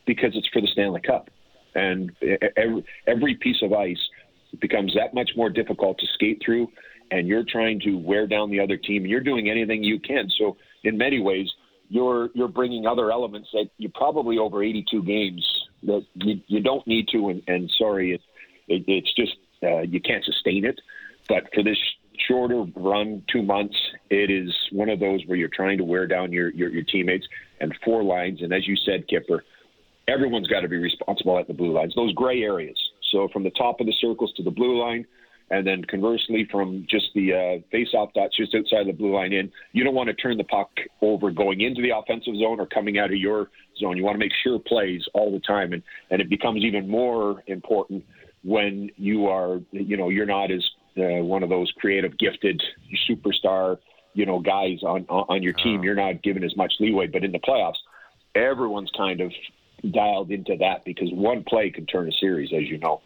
[0.06, 1.30] because it's for the Stanley Cup,
[1.74, 2.12] and
[2.56, 4.00] every, every piece of ice
[4.60, 6.68] becomes that much more difficult to skate through,
[7.12, 10.30] and you're trying to wear down the other team, and you're doing anything you can.
[10.38, 11.48] So in many ways,
[11.88, 15.46] you're you're bringing other elements that you probably over 82 games
[15.82, 18.22] that you, you don't need to, and, and sorry, it,
[18.66, 20.80] it, it's just uh, you can't sustain it.
[21.28, 21.76] But for this
[22.26, 23.76] shorter run, two months,
[24.08, 27.26] it is one of those where you're trying to wear down your, your, your teammates
[27.60, 28.42] and four lines.
[28.42, 29.44] And as you said, Kipper,
[30.08, 32.78] everyone's got to be responsible at the blue lines, those gray areas.
[33.10, 35.06] So from the top of the circles to the blue line,
[35.52, 39.52] and then conversely from just the uh, face-off dots just outside the blue line in,
[39.72, 40.70] you don't want to turn the puck
[41.02, 43.98] over going into the offensive zone or coming out of your zone.
[43.98, 47.42] You want to make sure plays all the time, and and it becomes even more
[47.46, 48.02] important
[48.42, 50.64] when you are, you know, you're not as
[50.96, 52.60] uh, one of those creative, gifted
[53.08, 53.76] superstar,
[54.14, 55.80] you know, guys on on your team.
[55.80, 55.82] Oh.
[55.82, 57.80] You're not given as much leeway, but in the playoffs,
[58.34, 59.30] everyone's kind of
[59.90, 63.02] dialed into that because one play can turn a series, as you know.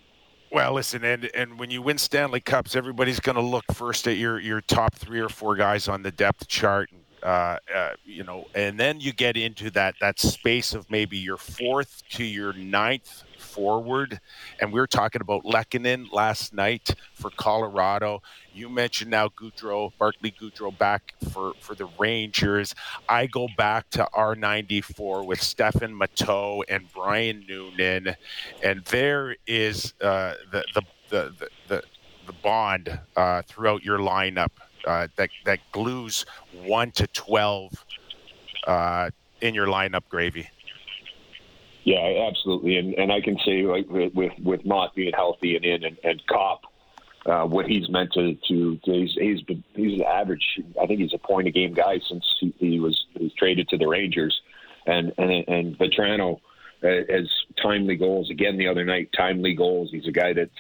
[0.57, 4.17] Well, listen, and and when you win Stanley Cups, everybody's going to look first at
[4.17, 6.89] your your top three or four guys on the depth chart.
[7.23, 11.37] Uh, uh, you know, and then you get into that that space of maybe your
[11.37, 13.25] fourth to your ninth
[13.57, 14.21] forward.
[14.61, 18.23] And we were talking about Lehkonen last night for Colorado.
[18.53, 22.75] You mentioned now Goodrow, Barclay Goodrow back for, for the Rangers.
[23.09, 28.15] I go back to R94 with Stefan Matteau and Brian Noonan.
[28.63, 31.83] And there is uh, the, the, the, the,
[32.27, 34.51] the bond uh, throughout your lineup
[34.87, 36.27] uh, that, that glues
[36.63, 37.73] 1 to 12
[38.67, 40.51] uh, in your lineup, Gravy.
[41.87, 44.13] Yeah, absolutely, and and I can say like with
[44.43, 46.63] with Motte being healthy and in and, and Copp,
[47.25, 50.61] uh, what he's meant to to, he's he's been he's an average.
[50.83, 53.69] I think he's a point a game guy since he, he was he was traded
[53.69, 54.43] to the Rangers,
[54.85, 56.41] and and and Vatrano
[56.83, 57.31] uh, has
[57.63, 59.11] timely goals again the other night.
[59.17, 59.93] Timely goals.
[59.93, 60.51] He's a guy that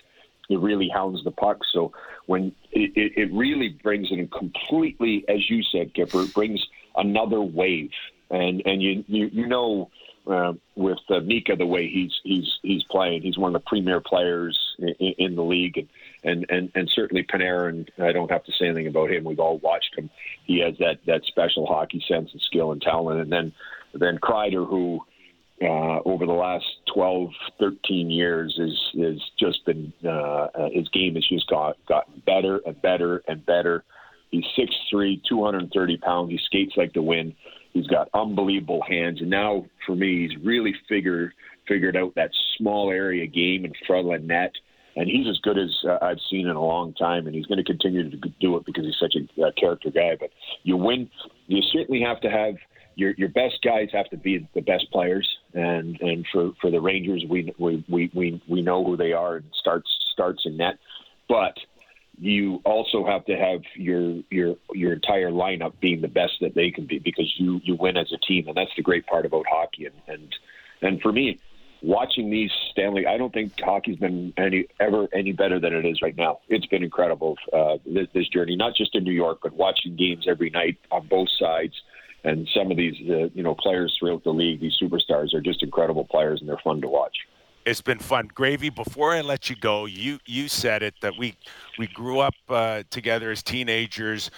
[0.48, 1.64] it really hounds the puck.
[1.72, 1.92] So
[2.26, 6.64] when it, it, really brings in completely, as you said, Kipper, it brings
[6.94, 7.90] another wave,
[8.30, 9.90] and and you you you know
[10.26, 13.22] uh, with uh, Mika the way he's he's he's playing.
[13.22, 15.88] He's one of the premier players in, in the league, and,
[16.24, 17.88] and and and certainly Panarin.
[17.98, 19.24] I don't have to say anything about him.
[19.24, 20.10] We've all watched him.
[20.44, 23.20] He has that that special hockey sense and skill and talent.
[23.20, 23.52] And then
[23.94, 25.00] then Kreider, who
[25.62, 31.26] uh, over the last 12, 13 years is is just been uh, his game has
[31.26, 33.84] just got gotten better and better and better.
[34.30, 34.44] He's
[34.92, 36.30] 6'3", 230 pounds.
[36.30, 37.36] He skates like the wind
[37.76, 41.32] He's got unbelievable hands, and now for me, he's really figured
[41.68, 44.52] figured out that small area game in front of the net.
[44.98, 47.58] And he's as good as uh, I've seen in a long time, and he's going
[47.58, 50.16] to continue to do it because he's such a uh, character guy.
[50.18, 50.30] But
[50.62, 51.10] you win,
[51.48, 52.54] you certainly have to have
[52.94, 56.80] your your best guys have to be the best players, and and for for the
[56.80, 60.78] Rangers, we we we we, we know who they are, and starts starts in net,
[61.28, 61.58] but
[62.18, 66.70] you also have to have your your your entire lineup being the best that they
[66.70, 69.46] can be because you you win as a team, and that's the great part about
[69.48, 69.86] hockey.
[69.86, 70.34] And and
[70.82, 71.38] and for me,
[71.82, 76.00] watching these Stanley, I don't think hockey's been any ever any better than it is
[76.00, 76.40] right now.
[76.48, 80.26] It's been incredible uh, this, this journey, not just in New York, but watching games
[80.28, 81.74] every night on both sides.
[82.24, 85.62] And some of these, uh, you know, players throughout the league, these superstars are just
[85.62, 87.14] incredible players, and they're fun to watch
[87.66, 88.30] it's been fun.
[88.32, 91.34] Gravy, before I let you go, you you said it that we
[91.78, 94.30] we grew up uh, together as teenagers.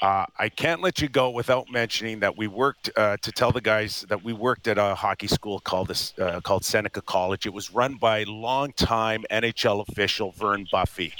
[0.00, 3.60] Uh, I can't let you go without mentioning that we worked uh, to tell the
[3.60, 7.44] guys that we worked at a hockey school called this, uh, called Seneca College.
[7.44, 11.12] It was run by longtime NHL official Vern Buffey.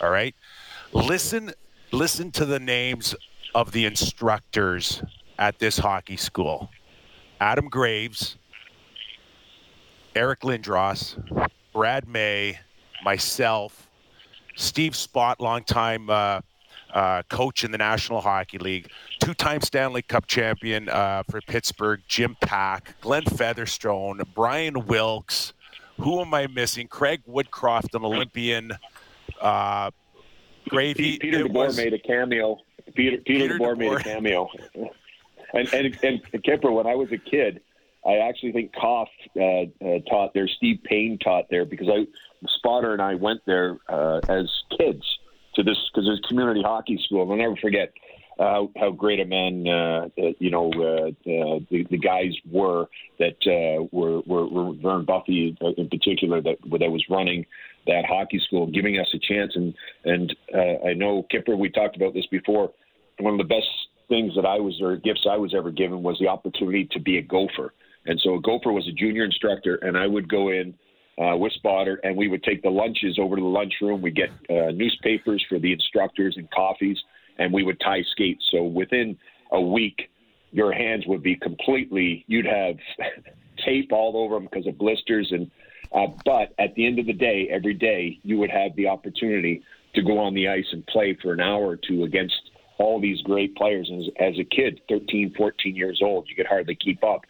[0.00, 0.34] All right,
[0.92, 1.52] listen
[1.92, 3.14] listen to the names
[3.54, 5.02] of the instructors
[5.38, 6.70] at this hockey school:
[7.38, 8.36] Adam Graves,
[10.16, 11.18] Eric Lindros,
[11.74, 12.58] Brad May,
[13.04, 13.90] myself,
[14.56, 16.40] Steve Spott, longtime uh,
[16.92, 18.90] uh, coach in the National Hockey League,
[19.20, 25.52] two-time Stanley Cup champion uh, for Pittsburgh, Jim Paek, Glenn Featherstone, Brian Wilks.
[26.00, 26.88] Who am I missing?
[26.88, 28.72] Craig Woodcroft, an Olympian.
[29.38, 29.90] Uh,
[30.68, 31.18] Gravy.
[31.18, 31.76] Peter DeBoer was...
[31.76, 32.58] made a cameo.
[32.94, 34.48] Peter, Peter, Peter DeBoer, DeBoer, made a cameo.
[35.52, 37.60] and, and, and Kipper, when I was a kid,
[38.06, 39.42] I actually think Koff uh,
[39.84, 40.48] uh, taught there.
[40.48, 42.06] Steve Payne taught there because I,
[42.58, 44.48] Spotter and I went there uh, as
[44.78, 45.02] kids
[45.54, 47.28] to this because it's community hockey school.
[47.30, 47.92] I'll never forget
[48.38, 52.86] uh, how great a man uh, uh, you know uh, the, the guys were
[53.18, 53.36] that
[53.92, 57.46] were, were, were Vern Buffey in particular that that was running
[57.86, 59.52] that hockey school, giving us a chance.
[59.56, 60.36] And and
[60.84, 62.72] I know Kipper, we talked about this before.
[63.18, 63.68] One of the best
[64.08, 67.18] things that I was or gifts I was ever given was the opportunity to be
[67.18, 67.72] a gopher.
[68.06, 70.74] And so a gopher was a junior instructor, and I would go in
[71.18, 74.02] uh, with Spotter, and we would take the lunches over to the lunchroom.
[74.02, 76.98] We'd get uh, newspapers for the instructors and coffees,
[77.38, 78.44] and we would tie skates.
[78.50, 79.18] So within
[79.50, 80.10] a week,
[80.52, 82.24] your hands would be completely.
[82.28, 82.76] You'd have
[83.64, 85.50] tape all over them because of blisters, and
[85.92, 89.62] uh, but at the end of the day, every day you would have the opportunity
[89.94, 93.20] to go on the ice and play for an hour or two against all these
[93.22, 93.88] great players.
[93.88, 97.22] And as, as a kid, 13, 14 years old, you could hardly keep up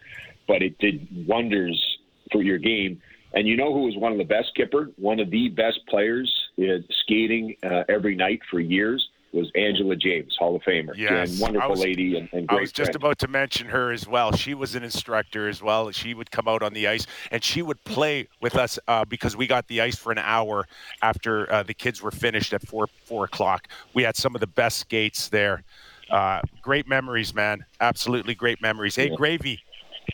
[0.47, 1.97] but it did wonders
[2.31, 3.01] for your game.
[3.33, 6.31] And you know who was one of the best Kipper, one of the best players
[6.57, 10.95] in skating uh, every night for years was Angela James, Hall of Famer.
[10.95, 12.95] Yes, and wonderful was, lady and, and great I was just friend.
[12.95, 14.31] about to mention her as well.
[14.31, 15.91] She was an instructor as well.
[15.91, 19.35] She would come out on the ice and she would play with us uh, because
[19.35, 20.65] we got the ice for an hour
[21.01, 23.67] after uh, the kids were finished at four four o'clock.
[23.93, 25.63] We had some of the best skates there.
[26.09, 27.65] Uh, great memories, man.
[27.81, 28.95] Absolutely great memories.
[28.95, 29.15] Hey, yeah.
[29.15, 29.59] Gravy,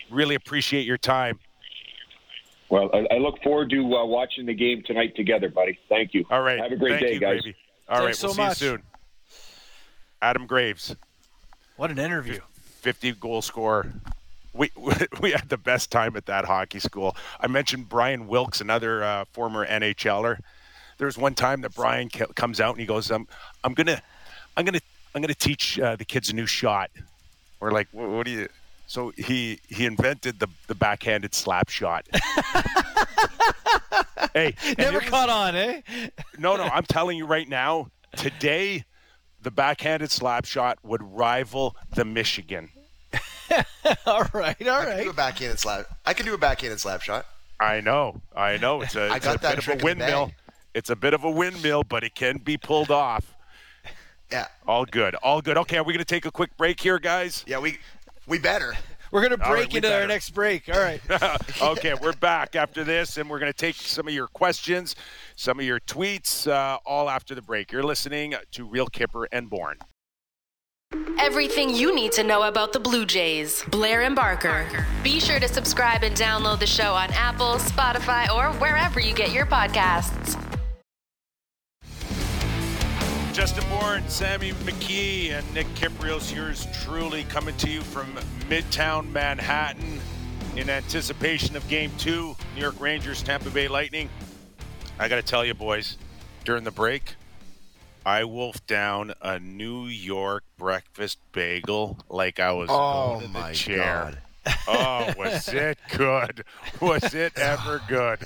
[0.09, 1.39] Really appreciate your time.
[2.69, 5.77] Well, I, I look forward to uh, watching the game tonight together, buddy.
[5.89, 6.25] Thank you.
[6.31, 6.59] All right.
[6.59, 7.41] Have a great Thank day, you, guys.
[7.41, 7.57] Gravy.
[7.87, 8.61] All right, Thanks we'll so see much.
[8.61, 8.83] you soon.
[10.21, 10.95] Adam Graves.
[11.75, 12.39] What an interview.
[12.81, 13.93] 50 goal scorer.
[14.53, 14.71] We,
[15.21, 17.15] we had the best time at that hockey school.
[17.39, 20.39] I mentioned Brian Wilks, another uh, former NHLer.
[20.97, 23.27] There was one time that Brian comes out and he goes, "I'm,
[23.63, 24.01] I'm gonna,
[24.55, 24.79] I'm gonna,
[25.13, 26.91] I'm gonna teach uh, the kids a new shot."
[27.59, 28.47] We're like, "What, what do you?"
[28.93, 32.07] So he he invented the the backhanded slap shot.
[34.35, 35.81] hey, never caught on, eh?
[36.37, 36.63] no, no.
[36.65, 38.83] I'm telling you right now, today,
[39.41, 42.69] the backhanded slap shot would rival the Michigan.
[44.05, 44.95] all right, all I right.
[44.97, 45.87] can do a backhanded slap.
[46.05, 47.25] I can do a backhanded slap shot.
[47.59, 48.83] I know, I know.
[48.83, 50.31] It's a, I it's got a that bit of a windmill.
[50.75, 53.33] It's a bit of a windmill, but it can be pulled off.
[54.31, 55.57] Yeah, All good, all good.
[55.57, 57.43] Okay, are we going to take a quick break here, guys?
[57.47, 57.57] yeah.
[57.57, 57.79] We
[58.27, 58.73] we better.
[59.11, 60.01] We're gonna break we into better.
[60.01, 60.67] our next break.
[60.73, 60.99] All right.
[61.61, 64.95] okay, we're back after this, and we're going to take some of your questions,
[65.35, 67.71] some of your tweets, uh, all after the break.
[67.71, 69.77] You're listening to Real Kipper and Bourne.
[71.19, 73.63] Everything you need to know about the Blue Jays.
[73.69, 74.65] Blair and Barker.
[75.03, 79.31] Be sure to subscribe and download the show on Apple, Spotify, or wherever you get
[79.31, 80.52] your podcasts.
[83.33, 88.13] Justin Bourne, Sammy McKee, and Nick Kypreos, yours truly coming to you from
[88.47, 89.99] Midtown Manhattan
[90.55, 94.07] in anticipation of Game 2, New York Rangers, Tampa Bay Lightning.
[94.99, 95.97] I got to tell you, boys,
[96.45, 97.15] during the break,
[98.05, 104.11] I wolfed down a New York breakfast bagel like I was Oh my the chair.
[104.45, 104.55] god.
[104.67, 106.43] Oh, was it good?
[106.79, 108.19] Was it ever good?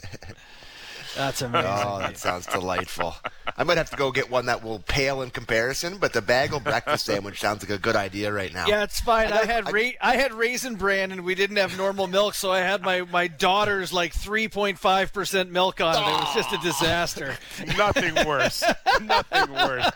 [1.18, 1.72] That's amazing.
[1.74, 3.16] Oh, that sounds delightful.
[3.58, 6.60] I might have to go get one that will pale in comparison, but the bagel
[6.60, 8.68] breakfast sandwich sounds like a good idea right now.
[8.68, 9.32] Yeah, it's fine.
[9.34, 12.36] I, I had I- ra- I had raisin bran and we didn't have normal milk,
[12.36, 16.00] so I had my my daughter's like 3.5 percent milk on it.
[16.08, 17.36] It was just a disaster.
[17.78, 18.64] Nothing worse.
[19.02, 19.90] Nothing worse.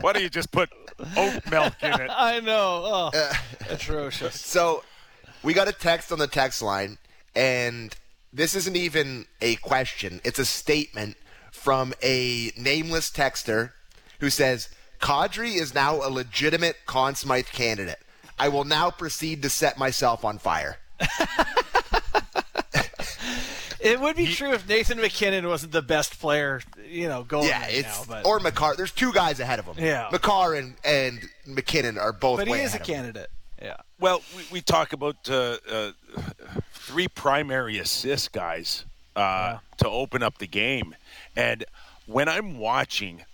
[0.00, 0.70] Why don't you just put
[1.16, 2.10] oat milk in it?
[2.12, 3.10] I know.
[3.14, 3.32] Oh,
[3.70, 4.34] atrocious.
[4.44, 4.82] So
[5.42, 6.98] we got a text on the text line,
[7.36, 7.94] and
[8.34, 11.16] this isn't even a question, it's a statement
[11.52, 13.70] from a nameless texter
[14.20, 14.68] who says,
[15.00, 18.00] Kadri is now a legitimate Conn Smythe candidate.
[18.38, 20.78] I will now proceed to set myself on fire.
[23.84, 27.60] It would be true if Nathan MacKinnon wasn't the best player, you know, going Yeah,
[27.60, 28.22] right it's now.
[28.22, 28.76] But, or Makar.
[28.76, 29.74] There's two guys ahead of him.
[29.78, 30.08] Yeah.
[30.10, 32.38] Makar and, and MacKinnon are both.
[32.38, 32.94] but he way is a ahead of him.
[32.94, 33.30] candidate.
[33.60, 33.76] Yeah.
[34.00, 35.90] Well, we, we talk about uh, uh,
[36.84, 38.84] three primary assist guys
[39.16, 40.94] uh, to open up the game,
[41.36, 41.64] and
[42.06, 43.24] when I'm watching,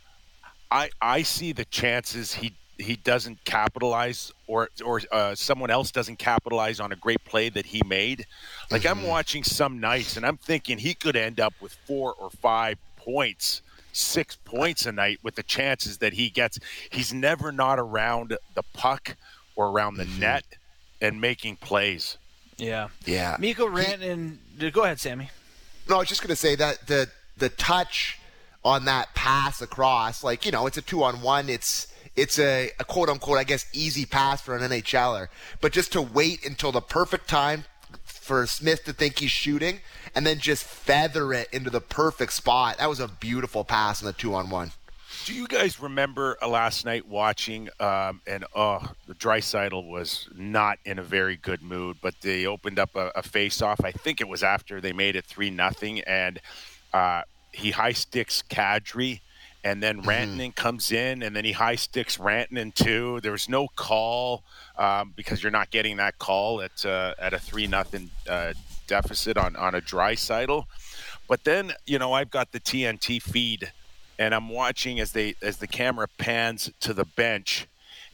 [0.71, 6.19] I I see the chances he he doesn't capitalize or or uh, someone else doesn't
[6.19, 8.27] capitalize on a great play that he made.
[8.71, 12.31] Like I'm watching some nights and I'm thinking he could end up with four or
[12.31, 16.59] five points, six points a night with the chances that he gets.
[16.91, 19.17] He's never not around the puck
[19.57, 20.45] or around the net
[21.01, 22.17] and making plays.
[22.61, 22.89] Yeah.
[23.07, 23.37] Yeah.
[23.39, 24.39] Mikko Rantanen.
[24.73, 25.31] Go ahead, Sammy.
[25.89, 28.19] No, I was just going to say that the the touch
[28.65, 31.49] on that pass across, like you know, it's a two on one.
[31.49, 35.29] It's it's a, a quote unquote, I guess, easy pass for an NHLer.
[35.61, 37.65] But just to wait until the perfect time
[38.05, 39.81] for Smith to think he's shooting,
[40.15, 42.79] and then just feather it into the perfect spot.
[42.79, 44.73] That was a beautiful pass in the two on one.
[45.27, 47.69] Do you guys remember uh, last night watching?
[47.79, 52.79] Um, and oh, the Draisaitl was not in a very good mood, but they opened
[52.79, 53.85] up a, a face-off.
[53.85, 56.41] I think it was after they made it three nothing, and
[56.95, 59.21] uh, he high sticks Kadri,
[59.63, 63.21] and then Rantanen comes in, and then he high sticks Rantanen too.
[63.23, 64.43] There was no call
[64.79, 68.55] um, because you're not getting that call at uh, at a three nothing uh,
[68.87, 70.65] deficit on on a Draisaitl.
[71.29, 73.71] But then you know I've got the TNT feed
[74.21, 77.67] and I'm watching as they as the camera pans to the bench,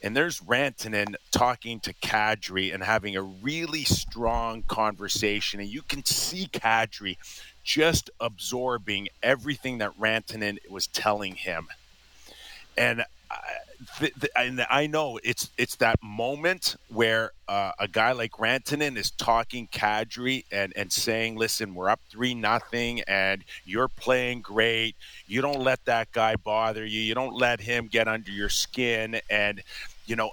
[0.02, 6.04] and there's Rantanen talking to Kadri and having a really strong conversation, and you can
[6.04, 7.16] see Kadri
[7.64, 11.66] just absorbing everything that Rantanen was telling him,
[12.78, 13.04] and.
[14.34, 19.68] And I know it's it's that moment where uh, a guy like Rantanen is talking
[19.68, 24.96] Kadri and, and saying, "Listen, we're up three nothing, and you're playing great.
[25.26, 27.00] You don't let that guy bother you.
[27.00, 29.62] You don't let him get under your skin." And
[30.06, 30.30] you know,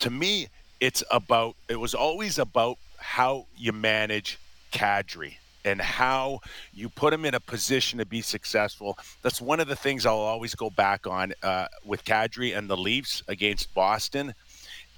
[0.00, 0.48] to me,
[0.80, 1.56] it's about.
[1.68, 4.38] It was always about how you manage
[4.72, 6.40] Kadri and how
[6.72, 8.96] you put him in a position to be successful.
[9.22, 12.76] That's one of the things I'll always go back on uh, with Kadri and the
[12.76, 14.32] Leafs against Boston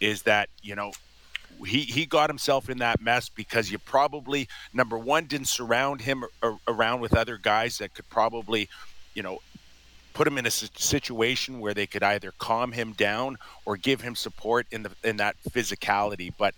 [0.01, 0.93] is that, you know,
[1.67, 6.23] he, he got himself in that mess because you probably, number one, didn't surround him
[6.43, 8.69] ar- around with other guys that could probably,
[9.15, 9.41] you know,
[10.13, 14.15] put him in a situation where they could either calm him down or give him
[14.15, 16.33] support in the in that physicality.
[16.37, 16.55] But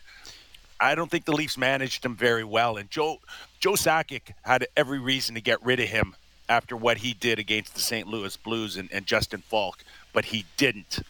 [0.81, 2.77] I don't think the Leafs managed him very well.
[2.77, 3.21] And Joe
[3.61, 6.17] Joe Sakic had every reason to get rid of him
[6.49, 8.09] after what he did against the St.
[8.09, 11.01] Louis Blues and, and Justin Faulk, but he didn't.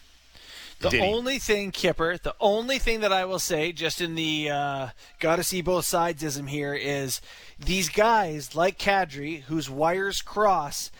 [0.79, 1.07] The Did he?
[1.07, 4.87] only thing, Kipper, the only thing that I will say, just in the uh,
[5.19, 7.21] gotta see both sidesism here, is
[7.59, 10.91] these guys like Kadri, whose wires cross,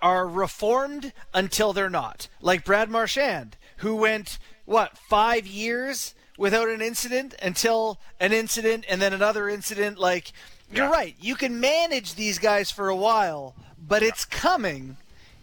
[0.00, 2.28] are reformed until they're not.
[2.40, 9.00] Like Brad Marchand, who went what five years without an incident until an incident and
[9.00, 9.98] then another incident.
[9.98, 10.32] Like
[10.72, 13.54] you're right, you can manage these guys for a while,
[13.86, 14.96] but it's coming.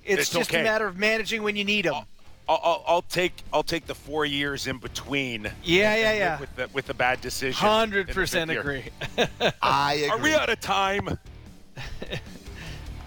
[0.06, 0.62] It's, It's just okay.
[0.62, 2.04] a matter of managing when you need them.
[2.50, 5.50] I'll, I'll, I'll take I'll take the four years in between.
[5.64, 6.40] Yeah, and- yeah, yeah.
[6.42, 7.54] With the with the bad decision.
[7.66, 8.84] Hundred percent agree.
[9.62, 10.10] I agree.
[10.10, 11.18] Are we out of time?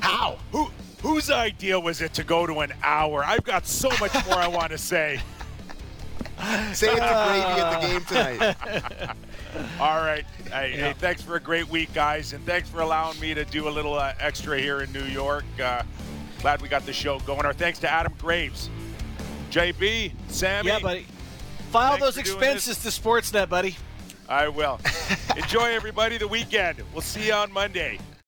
[0.01, 0.39] How?
[0.53, 0.71] Who
[1.03, 3.23] whose idea was it to go to an hour?
[3.25, 5.21] I've got so much more I want to say.
[6.75, 9.17] Say it's a gravy at the game tonight.
[9.81, 10.25] All right.
[10.51, 13.69] Hey, hey, thanks for a great week, guys, and thanks for allowing me to do
[13.69, 15.45] a little uh, extra here in New York.
[15.63, 15.83] Uh,
[16.43, 17.47] glad we got the show going.
[17.47, 18.69] Our thanks to Adam Graves,
[19.51, 20.69] JB, Sammy.
[20.69, 21.07] yeah, buddy.
[21.71, 23.77] File Thanks those for doing expenses to Sportsnet, buddy.
[24.29, 24.79] I will.
[25.37, 26.83] Enjoy everybody the weekend.
[26.93, 27.99] We'll see you on Monday.